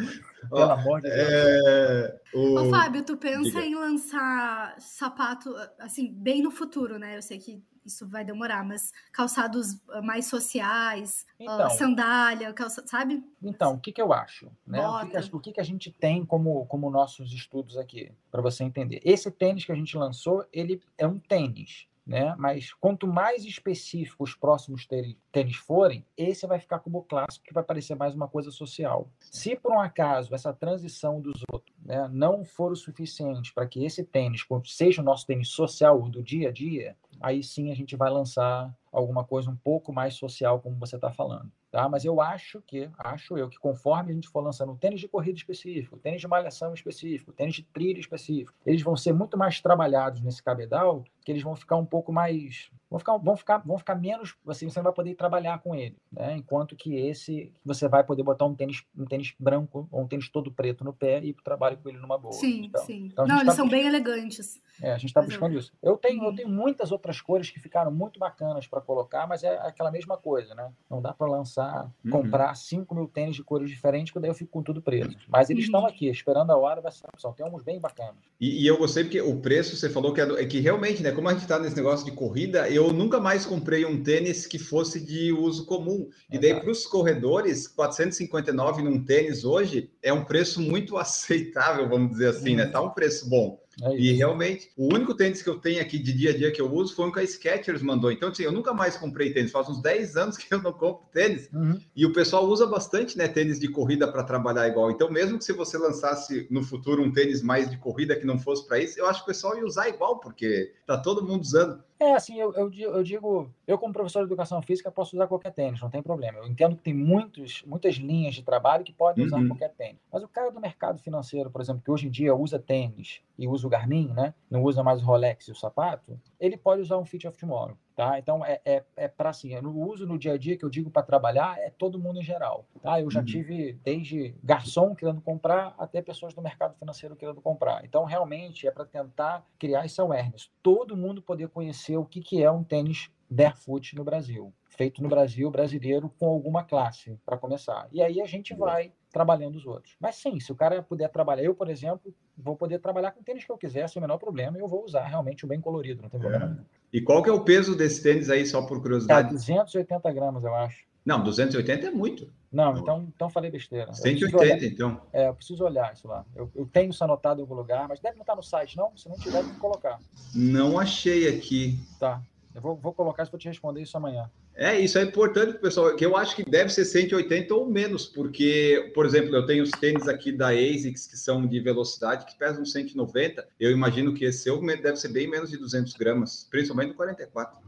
[0.49, 1.19] Pelo amor de Deus.
[1.19, 2.61] É, o...
[2.61, 3.67] Ô, Fábio, tu pensa Diga.
[3.67, 7.17] em lançar sapato, assim, bem no futuro, né?
[7.17, 12.53] Eu sei que isso vai demorar, mas calçados ah, mais sociais, ah, então, uh, sandália,
[12.53, 13.23] calça, sabe?
[13.43, 14.51] Então, o que, que eu acho?
[14.67, 14.87] Né?
[14.87, 18.65] O, que, o que, que a gente tem como, como nossos estudos aqui, para você
[18.65, 19.01] entender?
[19.05, 21.87] Esse tênis que a gente lançou, ele é um tênis.
[22.07, 22.35] Né?
[22.37, 24.87] Mas quanto mais específico os próximos
[25.33, 29.09] tênis forem, esse vai ficar como clássico, que vai parecer mais uma coisa social.
[29.19, 33.85] Se por um acaso essa transição dos outros né, não for o suficiente para que
[33.85, 37.97] esse tênis seja o nosso tênis social do dia a dia, aí sim a gente
[37.97, 41.51] vai lançar alguma coisa um pouco mais social, como você está falando.
[41.71, 41.89] Tá?
[41.89, 45.09] Mas eu acho que, acho eu, que conforme a gente for lançando um tênis de
[45.09, 49.61] corrida específico, tênis de malhação específico, tênis de trilha específico, eles vão ser muito mais
[49.61, 53.79] trabalhados nesse cabedal, que eles vão ficar um pouco mais vão ficar, vão ficar, vão
[53.79, 56.37] ficar menos, assim, você não vai poder trabalhar com ele, né?
[56.37, 60.29] Enquanto que esse, você vai poder botar um tênis, um tênis branco ou um tênis
[60.29, 62.33] todo preto no pé e ir para o trabalho com ele numa boa.
[62.35, 63.09] Sim, então, sim.
[63.13, 64.61] Então não, eles tá são bem elegantes.
[64.81, 65.59] É, a gente está buscando eu...
[65.59, 65.73] isso.
[65.83, 66.35] Eu tenho, eu uhum.
[66.37, 70.55] tenho muitas outras cores que ficaram muito bacanas para colocar, mas é aquela mesma coisa,
[70.55, 70.71] né?
[70.89, 72.11] Não dá para lançar, uhum.
[72.11, 75.17] comprar 5 mil tênis de cores diferentes, porque daí eu fico com tudo preso.
[75.29, 75.69] Mas eles uhum.
[75.69, 77.33] estão aqui, esperando a hora, vai ser opção.
[77.33, 78.17] Tem uns bem bacanas.
[78.41, 81.11] E, e, eu gostei porque o preço, você falou que é, é que realmente, né?
[81.11, 84.59] Como a gente está nesse negócio de corrida, eu nunca mais comprei um tênis que
[84.59, 86.09] fosse de uso comum.
[86.31, 92.13] E daí, para os corredores, 459 num tênis hoje é um preço muito aceitável, vamos
[92.13, 92.67] dizer assim, né?
[92.67, 93.64] Tá um preço bom.
[93.83, 96.61] É e realmente, o único tênis que eu tenho aqui de dia a dia que
[96.61, 98.11] eu uso foi um que a Skechers mandou.
[98.13, 99.51] Então, assim, eu nunca mais comprei tênis.
[99.51, 101.49] Faz uns 10 anos que eu não compro tênis.
[101.53, 101.79] Uhum.
[101.95, 104.91] E o pessoal usa bastante, né, tênis de corrida para trabalhar igual.
[104.91, 108.39] Então, mesmo que se você lançasse no futuro um tênis mais de corrida que não
[108.39, 111.43] fosse para isso, eu acho que o pessoal ia usar igual, porque tá todo mundo
[111.43, 111.83] usando.
[111.99, 115.53] É, assim, eu, eu, eu, digo, eu como professor de educação física posso usar qualquer
[115.53, 116.39] tênis, não tem problema.
[116.39, 119.49] Eu entendo que tem muitos, muitas linhas de trabalho que podem usar uhum.
[119.49, 120.01] qualquer tênis.
[120.13, 123.49] Mas o cara do mercado financeiro, por exemplo, que hoje em dia usa tênis e
[123.49, 124.35] usa o Garmin, né?
[124.51, 127.77] Não usa mais o Rolex e o sapato, ele pode usar um Fit of Tomorrow.
[127.95, 128.19] Tá?
[128.19, 130.91] Então, é, é, é para assim, no uso no dia a dia que eu digo
[130.91, 132.67] para trabalhar, é todo mundo em geral.
[132.83, 133.01] Tá?
[133.01, 133.25] Eu já uhum.
[133.25, 137.85] tive desde garçom querendo comprar até pessoas do mercado financeiro querendo comprar.
[137.85, 140.51] Então, realmente, é para tentar criar esse awareness.
[140.61, 144.53] Todo mundo poder conhecer o que, que é um tênis barefoot no Brasil.
[144.69, 147.89] Feito no Brasil, brasileiro, com alguma classe, para começar.
[147.93, 149.95] E aí a gente vai trabalhando os outros.
[150.01, 153.25] Mas sim, se o cara puder trabalhar, eu, por exemplo, vou poder trabalhar com o
[153.25, 155.61] tênis que eu quiser, sem o menor problema, e eu vou usar realmente o bem
[155.61, 156.59] colorido, não tem problema.
[156.61, 156.97] É.
[156.97, 159.29] E qual que é o peso desse tênis aí, só por curiosidade?
[159.29, 160.85] Tá, 280 gramas, eu acho.
[161.05, 162.33] Não, 280 é muito.
[162.51, 163.93] Não, então, então falei besteira.
[163.93, 165.01] 180, então.
[165.13, 166.25] É, eu preciso olhar isso lá.
[166.35, 168.97] Eu, eu, tenho isso anotado em algum lugar, mas deve não estar no site, não?
[168.97, 169.99] Se não tiver, tem que colocar.
[170.35, 171.79] Não achei aqui.
[172.01, 172.23] Tá.
[172.55, 174.31] Eu vou, vou colocar isso para te responder isso amanhã.
[174.55, 178.93] É, isso é importante, pessoal, que eu acho que deve ser 180 ou menos, porque,
[178.95, 182.65] por exemplo, eu tenho os tênis aqui da ASICS que são de velocidade, que pesam
[182.65, 183.45] 190.
[183.59, 187.59] Eu imagino que esse seu deve ser bem menos de 200 gramas, principalmente no 44.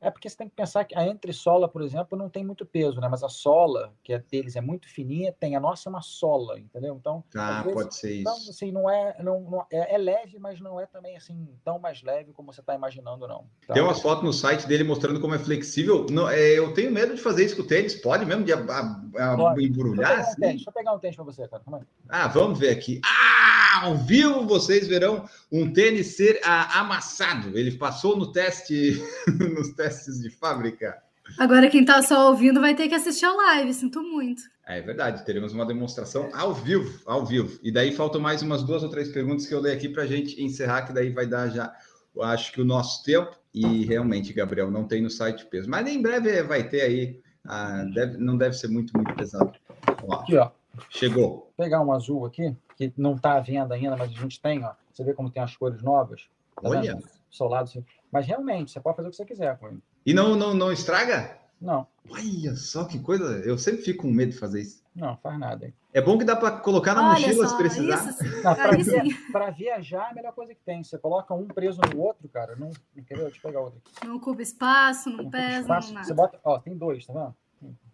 [0.00, 3.00] É porque você tem que pensar que a entressola, por exemplo, não tem muito peso,
[3.00, 3.08] né?
[3.08, 6.58] Mas a sola, que é deles é muito fininha, tem a nossa é uma sola,
[6.58, 6.96] entendeu?
[6.98, 8.50] Então, ah, vezes, pode ser então, isso.
[8.50, 12.02] assim, não é, não, não é, é, leve, mas não é também assim tão mais
[12.02, 13.46] leve como você está imaginando, não.
[13.66, 13.74] Tá?
[13.74, 16.06] Tem umas fotos no site dele mostrando como é flexível.
[16.10, 17.94] Não, é, eu tenho medo de fazer isso com o tênis.
[17.94, 20.16] Pode mesmo de a, a, a embrulhar?
[20.16, 20.40] Deixa eu, assim?
[20.40, 21.62] deixa eu pegar um tênis para você, cara.
[22.08, 23.00] Ah, vamos ver aqui.
[23.04, 23.37] Ah,
[23.84, 27.56] ao vivo vocês verão um tênis ser ah, amassado.
[27.58, 29.02] Ele passou no teste,
[29.54, 30.96] nos testes de fábrica.
[31.36, 34.42] Agora quem está só ouvindo vai ter que assistir a live, sinto muito.
[34.66, 37.58] É verdade, teremos uma demonstração ao vivo, ao vivo.
[37.62, 40.06] E daí faltam mais umas duas ou três perguntas que eu leio aqui para a
[40.06, 41.74] gente encerrar, que daí vai dar já,
[42.20, 43.36] acho que o nosso tempo.
[43.52, 45.68] E realmente, Gabriel, não tem no site peso.
[45.68, 47.20] Mas em breve vai ter aí.
[47.46, 49.52] Ah, deve, não deve ser muito, muito pesado.
[50.06, 50.50] Ó, aqui, ó.
[50.90, 51.28] Chegou.
[51.28, 54.64] Vou pegar um azul aqui, que não está à venda ainda, mas a gente tem,
[54.64, 54.72] ó.
[54.92, 56.28] Você vê como tem as cores novas?
[56.54, 56.94] Tá Olha.
[56.94, 57.04] Vendo?
[57.28, 57.70] Solado.
[58.10, 59.82] Mas realmente, você pode fazer o que você quiser com ele.
[60.06, 61.36] E não, não, não estraga?
[61.60, 61.86] Não.
[62.08, 63.42] Olha só que coisa.
[63.44, 64.82] Eu sempre fico com medo de fazer isso.
[64.94, 65.72] Não, faz nada.
[65.92, 68.16] É bom que dá para colocar na Olha mochila só, se precisar.
[69.32, 70.82] Para viajar, é a melhor coisa que tem.
[70.82, 72.56] Você coloca um preso no outro, cara.
[72.56, 73.24] Não, entendeu?
[73.24, 74.06] Deixa eu pegar outro aqui.
[74.06, 75.88] Não ocupa espaço, não, não pesa, espaço.
[75.88, 76.06] não nada.
[76.06, 77.34] Você bota, ó, tem dois, tá vendo?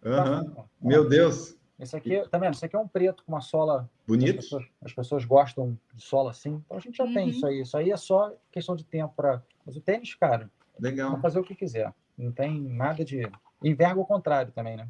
[0.05, 0.63] Uhum.
[0.81, 1.57] Meu Deus.
[1.79, 2.53] Esse aqui, tá vendo?
[2.53, 3.89] Esse aqui é um preto com uma sola.
[4.07, 4.39] Bonito.
[4.39, 6.61] As pessoas, as pessoas gostam de sola assim.
[6.65, 7.13] Então a gente já uhum.
[7.13, 7.61] tem isso aí.
[7.61, 9.43] Isso aí é só questão de tempo para.
[9.65, 10.49] Mas o tênis, cara.
[10.79, 11.11] Legal.
[11.11, 11.93] Pode fazer o que quiser.
[12.17, 13.29] Não tem nada de.
[13.63, 14.87] Enverga o contrário também, né?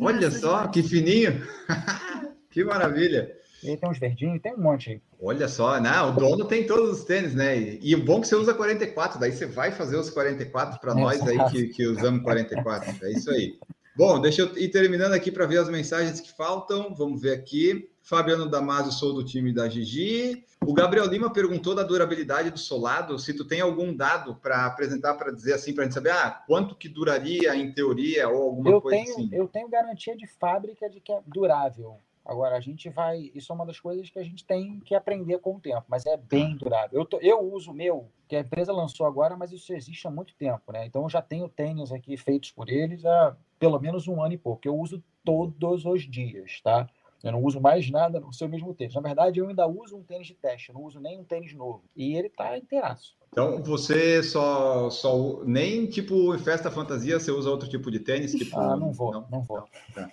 [0.00, 1.42] Olha só, que fininho!
[2.50, 3.34] que maravilha!
[3.62, 5.02] E aí tem uns verdinhos, tem um monte aí.
[5.20, 6.00] Olha só, né?
[6.02, 7.58] O dono tem todos os tênis, né?
[7.58, 10.94] E, o bom que você usa 44, daí você vai fazer os 44 para é,
[10.94, 12.94] nós aí que, que usamos 44.
[13.04, 13.58] É isso aí.
[13.98, 16.94] Bom, deixa eu ir terminando aqui para ver as mensagens que faltam.
[16.94, 17.90] Vamos ver aqui.
[18.00, 20.44] Fabiano Damasio, sou do time da Gigi.
[20.64, 25.14] O Gabriel Lima perguntou da durabilidade do solado, se tu tem algum dado para apresentar
[25.14, 28.70] para dizer assim, para a gente saber ah, quanto que duraria em teoria ou alguma
[28.70, 29.28] eu coisa tenho, assim.
[29.32, 31.98] Eu tenho garantia de fábrica de que é durável.
[32.24, 33.32] Agora, a gente vai.
[33.34, 36.06] Isso é uma das coisas que a gente tem que aprender com o tempo, mas
[36.06, 37.00] é bem durável.
[37.00, 40.10] Eu, tô, eu uso o meu, que a empresa lançou agora, mas isso existe há
[40.10, 40.86] muito tempo, né?
[40.86, 44.38] Então eu já tenho tênis aqui feitos por eles há pelo menos um ano e
[44.38, 44.66] pouco.
[44.66, 46.88] Eu uso todos os dias, tá?
[47.22, 48.94] Eu não uso mais nada no seu mesmo tênis.
[48.94, 51.52] Na verdade, eu ainda uso um tênis de teste, eu não uso nem um tênis
[51.52, 51.82] novo.
[51.96, 53.16] E ele tá inteiraço.
[53.30, 58.32] Então, você só, só nem tipo em festa fantasia você usa outro tipo de tênis?
[58.32, 58.58] Tipo...
[58.58, 59.64] Ah, não vou, não, não vou.
[59.94, 60.10] Tá.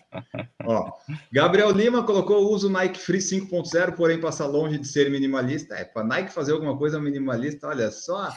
[0.66, 0.92] Ó,
[1.32, 5.76] Gabriel Lima colocou o uso Nike Free 5.0, porém passa longe de ser minimalista.
[5.76, 8.30] É, para Nike fazer alguma coisa minimalista, olha só.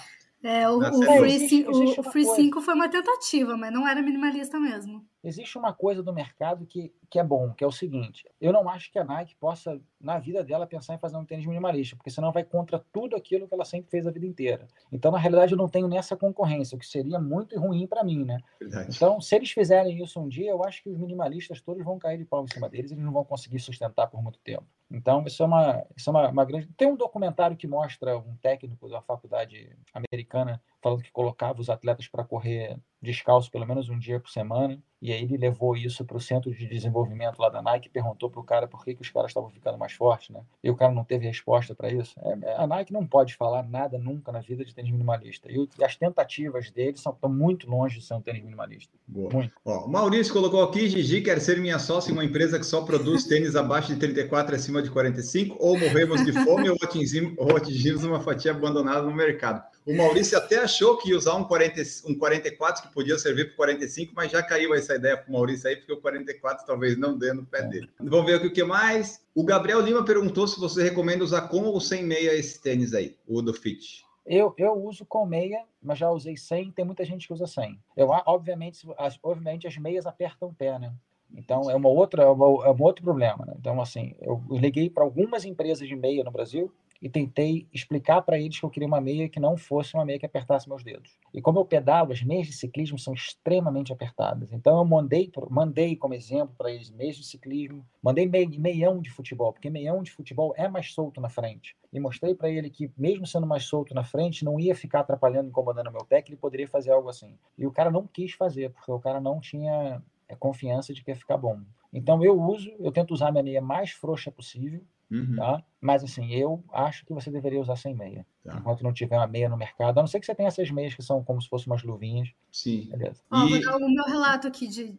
[0.42, 4.00] É, o, o, Free, 5, o, o Free 5 foi uma tentativa, mas não era
[4.00, 5.04] minimalista mesmo.
[5.22, 8.68] Existe uma coisa do mercado que, que é bom, que é o seguinte: eu não
[8.68, 12.10] acho que a Nike possa, na vida dela, pensar em fazer um tênis minimalista, porque
[12.10, 14.68] senão vai contra tudo aquilo que ela sempre fez a vida inteira.
[14.92, 18.24] Então, na realidade, eu não tenho nessa concorrência, o que seria muito ruim para mim,
[18.24, 18.38] né?
[18.60, 18.94] Verdade.
[18.94, 22.18] Então, se eles fizerem isso um dia, eu acho que os minimalistas todos vão cair
[22.18, 24.66] de pau em cima deles, eles não vão conseguir sustentar por muito tempo.
[24.90, 26.68] Então, isso é uma, isso é uma, uma grande.
[26.76, 32.08] Tem um documentário que mostra um técnico da faculdade americana falando que colocava os atletas
[32.08, 34.78] para correr descalço pelo menos um dia por semana.
[35.00, 38.40] E aí ele levou isso para o centro de desenvolvimento lá da Nike, perguntou para
[38.40, 40.40] o cara por que, que os caras estavam ficando mais fortes, né?
[40.62, 42.18] E o cara não teve resposta para isso.
[42.18, 45.48] É, é, a Nike não pode falar nada nunca na vida de tênis minimalista.
[45.52, 48.92] E, e as tentativas deles são, estão muito longe de ser um tênis minimalista.
[49.06, 49.32] Boa.
[49.32, 49.54] Muito.
[49.64, 53.22] Ó, Maurício colocou aqui, Gigi quer ser minha sócia em uma empresa que só produz
[53.24, 57.56] tênis abaixo de 34 e acima de 45, ou morremos de fome ou atingimos, ou
[57.56, 59.62] atingimos uma fatia abandonada no mercado.
[59.88, 63.56] O Maurício até achou que ia usar um, 40, um 44 que podia servir para
[63.56, 67.16] 45, mas já caiu essa ideia para o Maurício aí, porque o 44 talvez não
[67.16, 67.88] dê no pé dele.
[67.98, 69.24] Vamos ver o que mais.
[69.34, 73.16] O Gabriel Lima perguntou se você recomenda usar com ou sem meia esse tênis aí,
[73.26, 74.04] o do Fit.
[74.26, 76.70] Eu, eu uso com meia, mas já usei sem.
[76.70, 77.80] Tem muita gente que usa sem.
[77.96, 80.92] Eu, obviamente, as, obviamente as meias apertam o pé, né?
[81.34, 83.46] Então é uma outra, é, uma, é um outro problema.
[83.46, 83.54] Né?
[83.58, 86.70] Então assim, eu liguei para algumas empresas de meia no Brasil
[87.00, 90.18] e tentei explicar para eles que eu queria uma meia que não fosse uma meia
[90.18, 91.18] que apertasse meus dedos.
[91.32, 94.52] E como eu pedalo, as meias de ciclismo são extremamente apertadas.
[94.52, 99.52] Então eu mandei, mandei como exemplo para eles meias de ciclismo, mandei meião de futebol,
[99.52, 101.76] porque meião de futebol é mais solto na frente.
[101.92, 105.48] E mostrei para ele que mesmo sendo mais solto na frente, não ia ficar atrapalhando,
[105.48, 107.38] incomodando meu pé, que ele poderia fazer algo assim.
[107.56, 110.02] E o cara não quis fazer, porque o cara não tinha
[110.38, 111.60] confiança de que ia ficar bom.
[111.92, 115.36] Então eu uso, eu tento usar a minha meia mais frouxa possível, Uhum.
[115.36, 115.62] Tá?
[115.80, 118.26] Mas assim, eu acho que você deveria usar sem meia.
[118.44, 118.56] Tá.
[118.58, 119.98] Enquanto não tiver uma meia no mercado.
[119.98, 122.28] A não ser que você tenha essas meias que são como se fossem umas luvinhas.
[122.50, 122.88] Sim.
[122.90, 123.22] Beleza.
[123.30, 123.50] Ó, e...
[123.50, 124.98] Vou dar o meu relato aqui de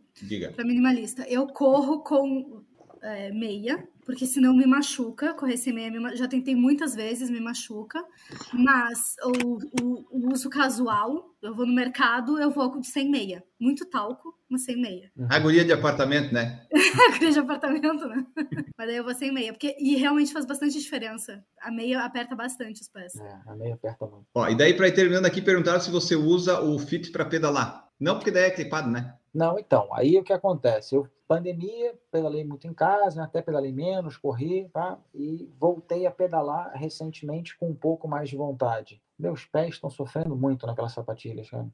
[0.56, 1.24] para minimalista.
[1.28, 2.64] Eu corro com
[3.02, 5.36] é, meia, porque senão me machuca.
[5.36, 8.04] Correr sem meia me, já tentei muitas vezes, me machuca.
[8.52, 13.44] Mas o, o, o, uso casual, eu vou no mercado, eu vou sem meia.
[13.60, 15.12] Muito talco, mas sem meia.
[15.30, 16.66] A guria de apartamento, né?
[17.08, 18.26] a guria de apartamento, né?
[18.76, 19.54] mas daí eu vou sem meia.
[19.54, 21.46] Porque, e realmente faz bastante diferença.
[21.62, 23.16] A meia aperta bastante os pés.
[23.16, 24.26] É, a meia aperta muito.
[24.34, 27.88] Ó, e daí, para ir terminando aqui, perguntaram se você usa o Fit para pedalar.
[28.00, 29.14] Não, porque daí é clipado, né?
[29.34, 30.96] Não, então, aí o que acontece?
[30.96, 35.00] Eu, pandemia, pedalei muito em casa, até pedalei menos, corri, tá?
[35.14, 39.02] E voltei a pedalar recentemente com um pouco mais de vontade.
[39.18, 41.68] Meus pés estão sofrendo muito naquelas sapatilhas, cara.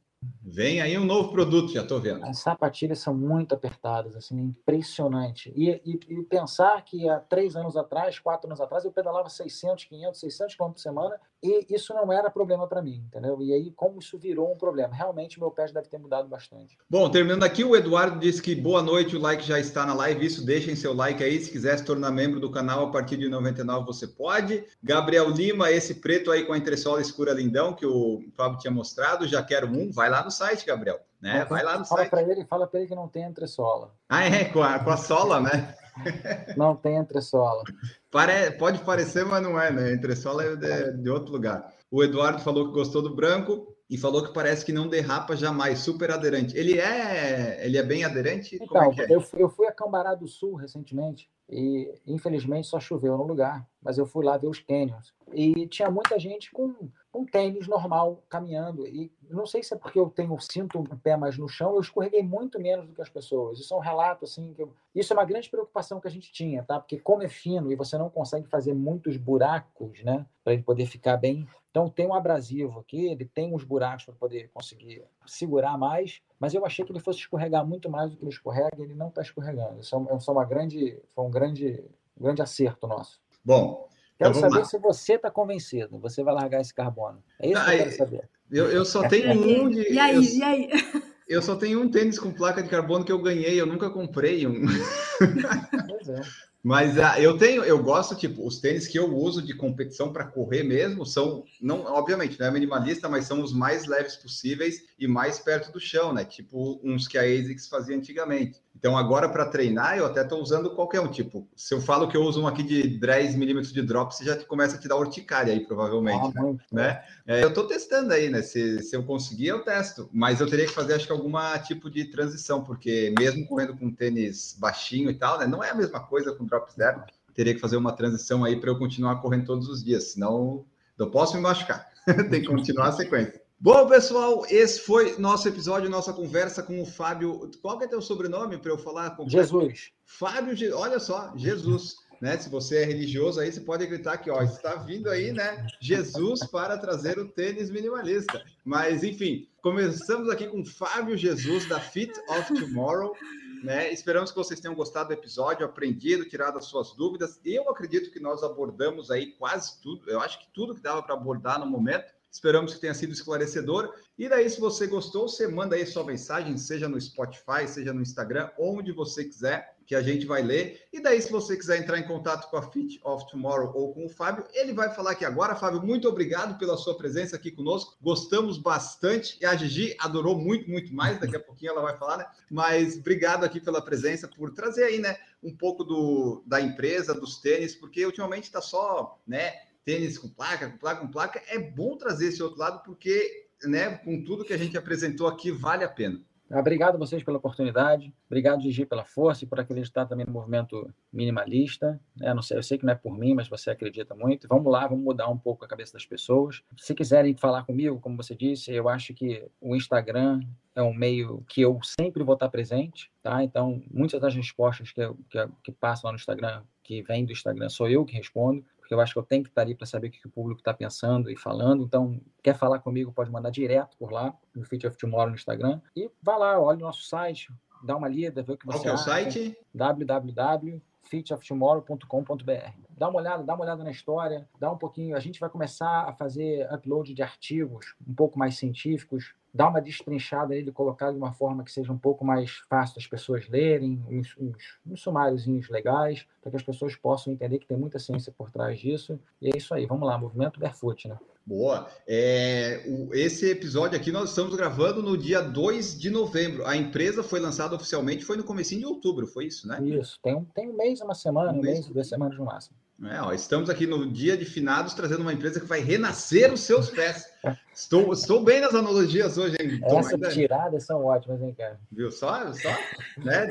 [0.43, 2.23] Vem aí um novo produto, já estou vendo.
[2.23, 5.51] As sapatilhas são muito apertadas, assim, impressionante.
[5.55, 9.85] E, e, e, pensar que há três anos atrás, quatro anos atrás, eu pedalava 600,
[9.85, 13.39] 500, 600 km por semana e isso não era problema para mim, entendeu?
[13.39, 14.95] E aí, como isso virou um problema?
[14.95, 16.75] Realmente, meu pé deve ter mudado bastante.
[16.89, 20.25] Bom, terminando aqui, o Eduardo disse que boa noite, o like já está na live.
[20.25, 21.39] Isso, deixem seu like aí.
[21.39, 24.63] Se quiser se tornar membro do canal a partir de 99, você pode.
[24.81, 29.27] Gabriel Lima, esse preto aí com a entressola escura lindão que o Fábio tinha mostrado,
[29.27, 29.91] já quero um.
[29.91, 30.99] Vai lá no site, Gabriel.
[31.21, 31.45] Né?
[31.45, 32.09] Vai lá no fala site.
[32.09, 33.93] Para ele, fala para ele que não tem entressola.
[34.09, 34.45] Ah, é?
[34.45, 35.75] Com a, com a sola, né?
[36.55, 37.63] não tem entressola.
[38.11, 38.51] Pare...
[38.51, 39.93] Pode parecer, mas não é, né?
[39.93, 41.73] Entressola é de, de outro lugar.
[41.89, 45.79] O Eduardo falou que gostou do branco e falou que parece que não derrapa jamais,
[45.79, 46.57] super aderente.
[46.57, 48.57] Ele é, ele é bem aderente?
[48.61, 49.05] Então, é é?
[49.09, 53.97] eu, eu fui a Cambará do Sul recentemente e infelizmente só choveu no lugar, mas
[53.97, 58.85] eu fui lá ver os canyons e tinha muita gente com um tênis normal caminhando
[58.85, 61.81] e não sei se é porque eu tenho sinto o pé mais no chão, eu
[61.81, 63.59] escorreguei muito menos do que as pessoas.
[63.59, 64.73] Isso é um relato assim que eu...
[64.93, 66.79] isso é uma grande preocupação que a gente tinha, tá?
[66.79, 70.85] Porque como é fino e você não consegue fazer muitos buracos, né, para ele poder
[70.85, 71.47] ficar bem.
[71.71, 76.53] Então tem um abrasivo aqui, ele tem uns buracos para poder conseguir segurar mais, mas
[76.53, 79.09] eu achei que ele fosse escorregar muito mais do que ele escorrega, e ele não
[79.09, 79.81] está escorregando.
[79.81, 81.83] Isso é, é uma grande, foi um grande,
[82.17, 83.19] um grande acerto nosso.
[83.43, 84.65] Bom, Quero então, saber lá.
[84.65, 85.99] se você está convencido.
[85.99, 87.21] Você vai largar esse carbono.
[87.39, 88.29] É isso que eu quero saber.
[88.51, 89.91] Eu, eu só tenho um de.
[89.91, 90.15] E aí?
[90.15, 90.69] Eu, e aí?
[91.27, 93.59] Eu só tenho um tênis com placa de carbono que eu ganhei.
[93.59, 94.61] Eu nunca comprei um.
[95.89, 96.21] Pois é.
[96.65, 100.25] Mas uh, eu tenho, eu gosto, tipo, os tênis que eu uso de competição para
[100.25, 105.07] correr mesmo são, não, obviamente, não é minimalista, mas são os mais leves possíveis e
[105.07, 106.25] mais perto do chão, né?
[106.25, 108.63] Tipo uns que a ASICS fazia antigamente.
[108.77, 111.07] Então, agora para treinar, eu até estou usando qualquer um.
[111.07, 114.25] Tipo, se eu falo que eu uso um aqui de 10 milímetros de drop, você
[114.25, 116.37] já começa a te dar urticária aí, provavelmente.
[116.37, 116.57] Ah, né?
[116.71, 117.03] né?
[117.25, 118.41] É, eu estou testando aí, né?
[118.41, 120.09] Se, se eu conseguir, eu testo.
[120.13, 123.89] Mas eu teria que fazer, acho que, alguma tipo de transição, porque mesmo correndo com
[123.89, 125.47] tênis baixinho e tal, né?
[125.47, 127.01] Não é a mesma coisa com drop zero.
[127.33, 130.65] Teria que fazer uma transição aí para eu continuar correndo todos os dias, senão
[130.97, 131.87] eu posso me machucar.
[132.29, 133.44] Tem que continuar a sequência.
[133.57, 137.49] Bom, pessoal, esse foi nosso episódio, nossa conversa com o Fábio.
[137.61, 139.11] Qual que é teu sobrenome para eu falar?
[139.11, 139.91] Com Jesus.
[140.03, 141.95] Fábio, olha só, Jesus.
[142.21, 142.37] Né?
[142.37, 145.65] Se você é religioso aí, você pode gritar aqui, ó, está vindo aí, né?
[145.81, 148.43] Jesus para trazer o tênis minimalista.
[148.63, 153.15] Mas, enfim, começamos aqui com Fábio Jesus da Fit of Tomorrow.
[153.63, 153.91] Né?
[153.91, 157.39] Esperamos que vocês tenham gostado do episódio, aprendido, tirado as suas dúvidas.
[157.43, 160.09] Eu acredito que nós abordamos aí quase tudo.
[160.09, 162.13] Eu acho que tudo que dava para abordar no momento.
[162.35, 163.93] Esperamos que tenha sido esclarecedor.
[164.17, 168.01] E daí, se você gostou, você manda aí sua mensagem, seja no Spotify, seja no
[168.01, 170.85] Instagram, onde você quiser, que a gente vai ler.
[170.91, 174.05] E daí, se você quiser entrar em contato com a Fit of Tomorrow ou com
[174.05, 175.55] o Fábio, ele vai falar aqui agora.
[175.55, 177.95] Fábio, muito obrigado pela sua presença aqui conosco.
[178.01, 179.37] Gostamos bastante.
[179.39, 181.17] E a Gigi adorou muito, muito mais.
[181.17, 182.25] Daqui a pouquinho ela vai falar, né?
[182.51, 187.39] Mas obrigado aqui pela presença, por trazer aí, né, um pouco do, da empresa, dos
[187.39, 189.53] tênis, porque ultimamente está só, né?
[189.85, 193.91] Tênis com placa, com placa, com placa, é bom trazer esse outro lado, porque, né,
[193.99, 196.19] com tudo que a gente apresentou aqui, vale a pena.
[196.49, 198.13] Obrigado a vocês pela oportunidade.
[198.27, 201.99] Obrigado, Gigi, pela força e por acreditar também no movimento minimalista.
[202.21, 204.47] É, não sei, eu sei que não é por mim, mas você acredita muito.
[204.47, 206.61] Vamos lá, vamos mudar um pouco a cabeça das pessoas.
[206.77, 210.41] Se quiserem falar comigo, como você disse, eu acho que o Instagram
[210.75, 213.43] é um meio que eu sempre vou estar presente, tá?
[213.43, 217.69] Então, muitas das respostas que, que, que passam lá no Instagram, que vêm do Instagram,
[217.69, 220.09] sou eu que respondo porque eu acho que eu tenho que estar ali para saber
[220.09, 221.83] o que o público está pensando e falando.
[221.83, 225.81] Então, quer falar comigo, pode mandar direto por lá, no Fit of Tomorrow no Instagram.
[225.95, 227.51] E vá lá, olha o nosso site,
[227.83, 229.57] dá uma lida, vê o que você Qual que é o site?
[229.73, 232.73] www.fitoftomorrow.com.br.
[232.95, 235.17] Dá uma olhada, dá uma olhada na história, dá um pouquinho.
[235.17, 239.79] A gente vai começar a fazer upload de artigos um pouco mais científicos, dar uma
[239.79, 244.03] destrinchada nele, colocar de uma forma que seja um pouco mais fácil das pessoas lerem,
[244.09, 248.33] uns, uns, uns sumáriozinhos legais, para que as pessoas possam entender que tem muita ciência
[248.37, 249.17] por trás disso.
[249.41, 251.17] E é isso aí, vamos lá, movimento barefoot, né?
[251.45, 251.87] Boa.
[252.05, 256.65] É, o, esse episódio aqui nós estamos gravando no dia 2 de novembro.
[256.65, 259.79] A empresa foi lançada oficialmente, foi no comecinho de outubro, foi isso, né?
[259.83, 262.43] Isso, tem um, tem um mês, uma semana, um, um mês, mês, duas semanas no
[262.43, 262.75] máximo.
[263.03, 266.61] É, ó, estamos aqui no dia de finados trazendo uma empresa que vai renascer os
[266.61, 267.25] seus pés.
[267.73, 269.81] estou, estou bem nas analogias hoje, hein?
[269.83, 271.79] Essas tiradas são ótimas, hein, cara?
[271.91, 272.53] Viu só?
[272.53, 272.69] só
[273.17, 273.47] né?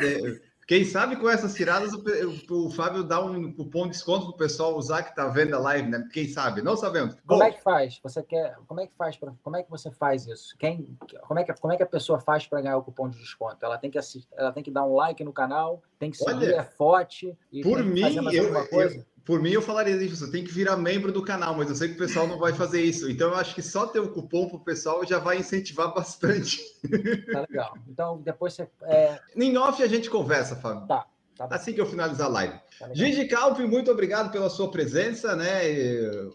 [0.66, 2.02] Quem sabe com essas tiradas o,
[2.50, 5.54] o, o, Fábio dá um cupom de desconto para o pessoal usar que está vendo
[5.54, 6.08] a live, né?
[6.10, 6.62] Quem sabe?
[6.62, 7.14] Não sabemos.
[7.26, 8.00] Como Bom, é que faz?
[8.02, 8.56] Você quer?
[8.66, 9.34] Como é que faz para?
[9.42, 10.56] Como é que você faz isso?
[10.58, 10.96] Quem?
[11.28, 13.58] Como é que como é que a pessoa faz para ganhar o cupom de desconto?
[13.62, 16.46] Ela tem que assistir, ela tem que dar um like no canal, tem que seguir
[16.46, 18.00] Olha, a forte e por mim,
[18.32, 20.16] eu, eu, por mim, eu falaria isso.
[20.16, 22.52] Você tem que virar membro do canal, mas eu sei que o pessoal não vai
[22.52, 23.10] fazer isso.
[23.10, 25.94] Então, eu acho que só ter o um cupom para o pessoal já vai incentivar
[25.94, 26.60] bastante.
[27.32, 27.74] Tá legal.
[27.88, 28.68] Então, depois você.
[28.82, 29.18] É...
[29.34, 30.86] Em off a gente conversa, Fábio.
[30.86, 31.06] Tá.
[31.36, 32.54] Tá assim que eu finalizar a live.
[32.78, 35.62] Tá Gigi Calp, muito obrigado pela sua presença, né?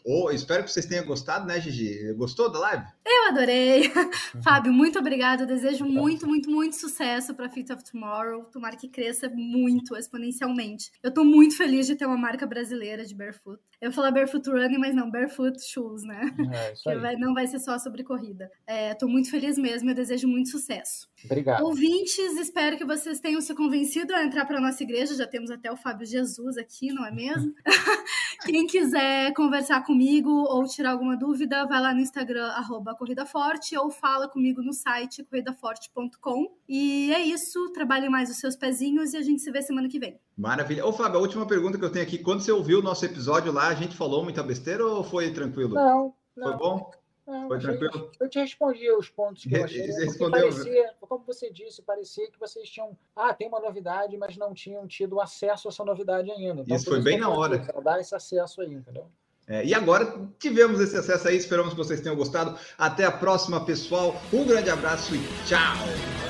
[0.06, 2.14] Oh, espero que vocês tenham gostado, né, Gigi?
[2.14, 2.84] Gostou da live?
[3.06, 3.88] Eu adorei.
[3.88, 4.41] Uhum.
[4.43, 5.41] Fábio, muito obrigado.
[5.41, 8.43] Eu desejo muito, muito, muito sucesso para Fit of Tomorrow.
[8.45, 10.91] Tomara que cresça muito, exponencialmente.
[11.02, 13.60] Eu tô muito feliz de ter uma marca brasileira de barefoot.
[13.82, 16.30] Eu falar barefoot running, mas não, barefoot shoes, né?
[16.53, 16.97] É, isso aí.
[16.97, 18.51] Vai, não vai ser só sobre corrida.
[18.67, 19.89] É, tô muito feliz mesmo.
[19.89, 21.07] Eu desejo muito sucesso.
[21.23, 21.63] Obrigado.
[21.63, 25.15] Ouvintes, espero que vocês tenham se convencido a entrar para nossa igreja.
[25.15, 27.53] Já temos até o Fábio Jesus aqui, não é mesmo?
[28.46, 33.78] Quem quiser conversar comigo ou tirar alguma dúvida, vai lá no Instagram, arroba Corrida Forte,
[33.78, 36.48] ou fala comigo no site corridaforte.com.
[36.68, 40.00] E é isso, trabalhe mais os seus pezinhos e a gente se vê semana que
[40.00, 40.18] vem.
[40.38, 40.86] Maravilha.
[40.86, 43.52] Ô, Fábio, a última pergunta que eu tenho aqui, quando você ouviu o nosso episódio
[43.52, 45.76] lá, a gente falou muita besteira ou foi tranquilo?
[45.76, 46.14] Não.
[46.36, 46.48] não.
[46.48, 46.92] Foi bom?
[47.30, 48.11] Não, Foi tranquilo?
[48.19, 49.86] Eu te respondi os pontos que eu achei.
[49.86, 50.07] Né?
[50.32, 52.97] Parecia, como você disse, parecia que vocês tinham.
[53.15, 56.63] Ah, tem uma novidade, mas não tinham tido acesso a essa novidade ainda.
[56.63, 57.59] Então, isso foi bem na hora.
[57.84, 59.05] Dar esse acesso aí, entendeu?
[59.47, 62.57] É, e agora tivemos esse acesso aí, esperamos que vocês tenham gostado.
[62.75, 64.15] Até a próxima, pessoal.
[64.34, 66.28] Um grande abraço e tchau!